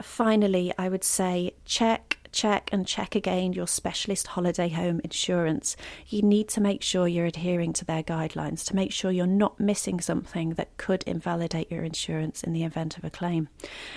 Finally, 0.00 0.72
I 0.78 0.88
would 0.88 1.04
say 1.04 1.52
check 1.64 2.05
check 2.36 2.68
and 2.70 2.86
check 2.86 3.14
again 3.14 3.54
your 3.54 3.66
specialist 3.66 4.26
holiday 4.28 4.68
home 4.68 5.00
insurance. 5.02 5.74
You 6.06 6.20
need 6.20 6.48
to 6.50 6.60
make 6.60 6.82
sure 6.82 7.08
you're 7.08 7.24
adhering 7.24 7.72
to 7.72 7.84
their 7.84 8.02
guidelines 8.02 8.64
to 8.66 8.76
make 8.76 8.92
sure 8.92 9.10
you're 9.10 9.26
not 9.26 9.58
missing 9.58 10.00
something 10.00 10.50
that 10.50 10.76
could 10.76 11.02
invalidate 11.04 11.72
your 11.72 11.82
insurance 11.82 12.44
in 12.44 12.52
the 12.52 12.62
event 12.62 12.98
of 12.98 13.04
a 13.04 13.10
claim. 13.10 13.48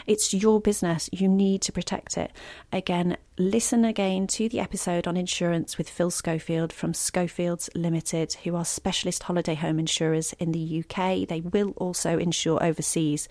It's 0.07 0.33
your 0.33 0.61
business, 0.61 1.09
you 1.11 1.27
need 1.27 1.61
to 1.63 1.73
protect 1.73 2.17
it. 2.17 2.31
Again, 2.71 3.17
listen 3.37 3.83
again 3.83 4.25
to 4.27 4.47
the 4.47 4.61
episode 4.61 5.05
on 5.05 5.17
insurance 5.17 5.77
with 5.77 5.89
Phil 5.89 6.09
Schofield 6.09 6.71
from 6.71 6.93
Schofields 6.93 7.69
Limited, 7.75 8.33
who 8.45 8.55
are 8.55 8.65
specialist 8.65 9.23
holiday 9.23 9.55
home 9.55 9.79
insurers 9.79 10.31
in 10.39 10.53
the 10.53 10.83
UK. 10.83 11.27
They 11.27 11.41
will 11.41 11.71
also 11.71 12.17
insure 12.17 12.63
overseas. 12.63 13.27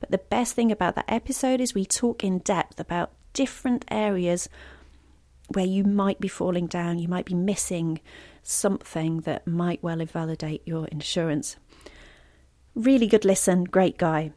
But 0.00 0.10
the 0.10 0.18
best 0.18 0.54
thing 0.54 0.72
about 0.72 0.94
that 0.94 1.06
episode 1.08 1.60
is 1.60 1.74
we 1.74 1.84
talk 1.86 2.22
in 2.22 2.38
depth 2.38 2.80
about 2.80 3.12
different 3.36 3.84
areas 3.90 4.48
where 5.52 5.66
you 5.66 5.84
might 5.84 6.18
be 6.18 6.26
falling 6.26 6.66
down, 6.66 6.98
you 6.98 7.06
might 7.06 7.26
be 7.26 7.34
missing 7.34 8.00
something 8.42 9.20
that 9.20 9.46
might 9.46 9.82
well 9.82 10.00
invalidate 10.00 10.62
your 10.66 10.86
insurance. 10.86 11.56
Really 12.74 13.06
good 13.06 13.26
listen, 13.26 13.64
great 13.64 13.98
guy. 13.98 14.32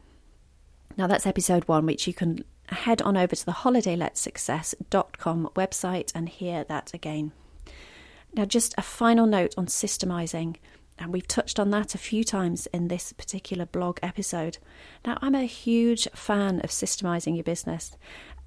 Now 0.98 1.06
that's 1.06 1.26
episode 1.26 1.66
one, 1.66 1.86
which 1.86 2.06
you 2.06 2.12
can 2.12 2.44
head 2.66 3.00
on 3.02 3.16
over 3.16 3.34
to 3.34 3.46
the 3.46 3.52
holidayletsuccess.com 3.52 5.50
website 5.56 6.12
and 6.14 6.28
hear 6.28 6.64
that 6.64 6.92
again. 6.92 7.32
Now, 8.34 8.44
just 8.44 8.74
a 8.78 8.82
final 8.82 9.26
note 9.26 9.54
on 9.56 9.66
systemizing, 9.66 10.56
and 10.98 11.12
we've 11.12 11.26
touched 11.26 11.58
on 11.58 11.70
that 11.70 11.94
a 11.94 11.98
few 11.98 12.22
times 12.22 12.66
in 12.66 12.86
this 12.88 13.12
particular 13.12 13.66
blog 13.66 13.98
episode. 14.02 14.58
Now, 15.04 15.18
I'm 15.20 15.34
a 15.34 15.46
huge 15.46 16.06
fan 16.14 16.60
of 16.60 16.70
systemizing 16.70 17.34
your 17.34 17.44
business, 17.44 17.96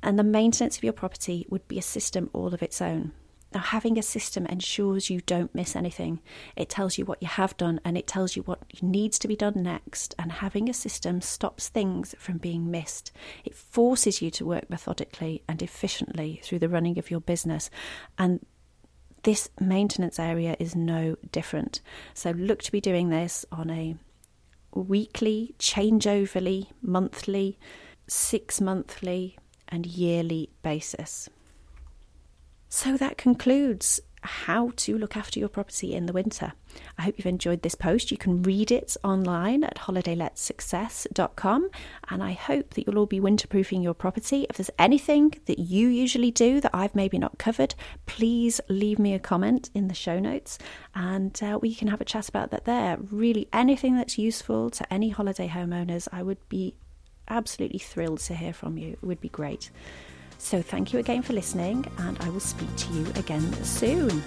and 0.04 0.20
the 0.20 0.24
maintenance 0.24 0.78
of 0.78 0.84
your 0.84 0.94
property 0.94 1.48
would 1.50 1.68
be 1.68 1.80
a 1.80 1.82
system 1.82 2.30
all 2.34 2.54
of 2.54 2.62
its 2.62 2.82
own. 2.82 3.14
Now, 3.54 3.62
having 3.62 4.00
a 4.00 4.04
system 4.04 4.48
ensures 4.48 5.12
you 5.12 5.22
don't 5.22 5.54
miss 5.54 5.76
anything. 5.76 6.22
It 6.56 6.70
tells 6.70 6.98
you 6.98 7.06
what 7.06 7.22
you 7.22 7.28
have 7.28 7.56
done 7.56 7.80
and 7.86 7.98
it 7.98 8.08
tells 8.08 8.36
you 8.36 8.42
what 8.42 8.64
needs 8.82 9.20
to 9.20 9.28
be 9.28 9.36
done 9.36 9.62
next. 9.62 10.16
And 10.18 10.32
having 10.32 10.70
a 10.70 10.74
system 10.74 11.22
stops 11.22 11.70
things 11.70 12.16
from 12.18 12.40
being 12.40 12.72
missed. 12.72 13.12
It 13.46 13.56
forces 13.56 14.24
you 14.24 14.32
to 14.32 14.46
work 14.46 14.70
methodically 14.70 15.44
and 15.48 15.62
efficiently 15.62 16.42
through 16.44 16.60
the 16.60 16.70
running 16.70 16.98
of 16.98 17.12
your 17.12 17.22
business. 17.22 17.70
And 18.18 18.44
this 19.22 19.50
maintenance 19.60 20.20
area 20.20 20.56
is 20.60 20.76
no 20.76 21.16
different. 21.32 21.80
So, 22.16 22.32
look 22.32 22.64
to 22.64 22.72
be 22.72 22.82
doing 22.82 23.10
this 23.10 23.46
on 23.52 23.70
a 23.70 23.96
weekly, 24.74 25.54
changeoverly, 25.60 26.68
monthly, 26.82 27.60
six 28.08 28.60
monthly, 28.60 29.38
and 29.74 29.88
yearly 29.88 30.52
basis. 30.62 31.30
So 32.70 32.96
that 32.98 33.18
concludes 33.18 34.00
how 34.22 34.72
to 34.78 34.98
look 34.98 35.18
after 35.18 35.40
your 35.40 35.50
property 35.50 35.94
in 35.94 36.06
the 36.06 36.14
winter. 36.14 36.54
I 36.98 37.02
hope 37.02 37.16
you've 37.18 37.26
enjoyed 37.26 37.62
this 37.62 37.76
post. 37.76 38.10
You 38.10 38.18
can 38.18 38.42
read 38.44 38.72
it 38.72 38.96
online 39.04 39.64
at 39.64 39.76
holidayletsuccess.com 39.76 41.70
and 42.10 42.24
I 42.24 42.32
hope 42.32 42.74
that 42.74 42.88
you'll 42.88 43.00
all 43.00 43.06
be 43.06 43.20
winterproofing 43.20 43.84
your 43.84 43.94
property. 43.94 44.46
If 44.50 44.58
there's 44.58 44.70
anything 44.80 45.34
that 45.46 45.60
you 45.60 45.88
usually 45.90 46.32
do 46.32 46.62
that 46.62 46.72
I've 46.74 46.96
maybe 46.96 47.18
not 47.18 47.38
covered, 47.38 47.76
please 48.06 48.62
leave 48.70 48.98
me 48.98 49.14
a 49.14 49.20
comment 49.20 49.70
in 49.74 49.88
the 49.88 49.94
show 49.94 50.20
notes 50.20 50.58
and 50.96 51.38
uh, 51.44 51.60
we 51.62 51.76
can 51.76 51.90
have 51.90 52.00
a 52.00 52.06
chat 52.06 52.30
about 52.30 52.52
that 52.52 52.66
there. 52.66 52.98
Really, 53.12 53.50
anything 53.52 53.98
that's 53.98 54.18
useful 54.18 54.70
to 54.70 54.94
any 54.94 55.10
holiday 55.10 55.50
homeowners, 55.50 56.08
I 56.12 56.24
would 56.24 56.48
be 56.48 56.76
absolutely 57.28 57.80
thrilled 57.80 58.20
to 58.22 58.36
hear 58.36 58.54
from 58.54 58.78
you. 58.78 58.92
It 58.92 59.04
would 59.04 59.22
be 59.22 59.30
great. 59.30 59.72
So, 60.38 60.62
thank 60.62 60.92
you 60.92 61.00
again 61.00 61.22
for 61.22 61.34
listening, 61.34 61.86
and 62.00 62.18
I 62.20 62.30
will 62.30 62.40
speak 62.40 62.76
to 62.76 62.94
you 62.94 63.06
again 63.16 63.54
soon. 63.64 64.22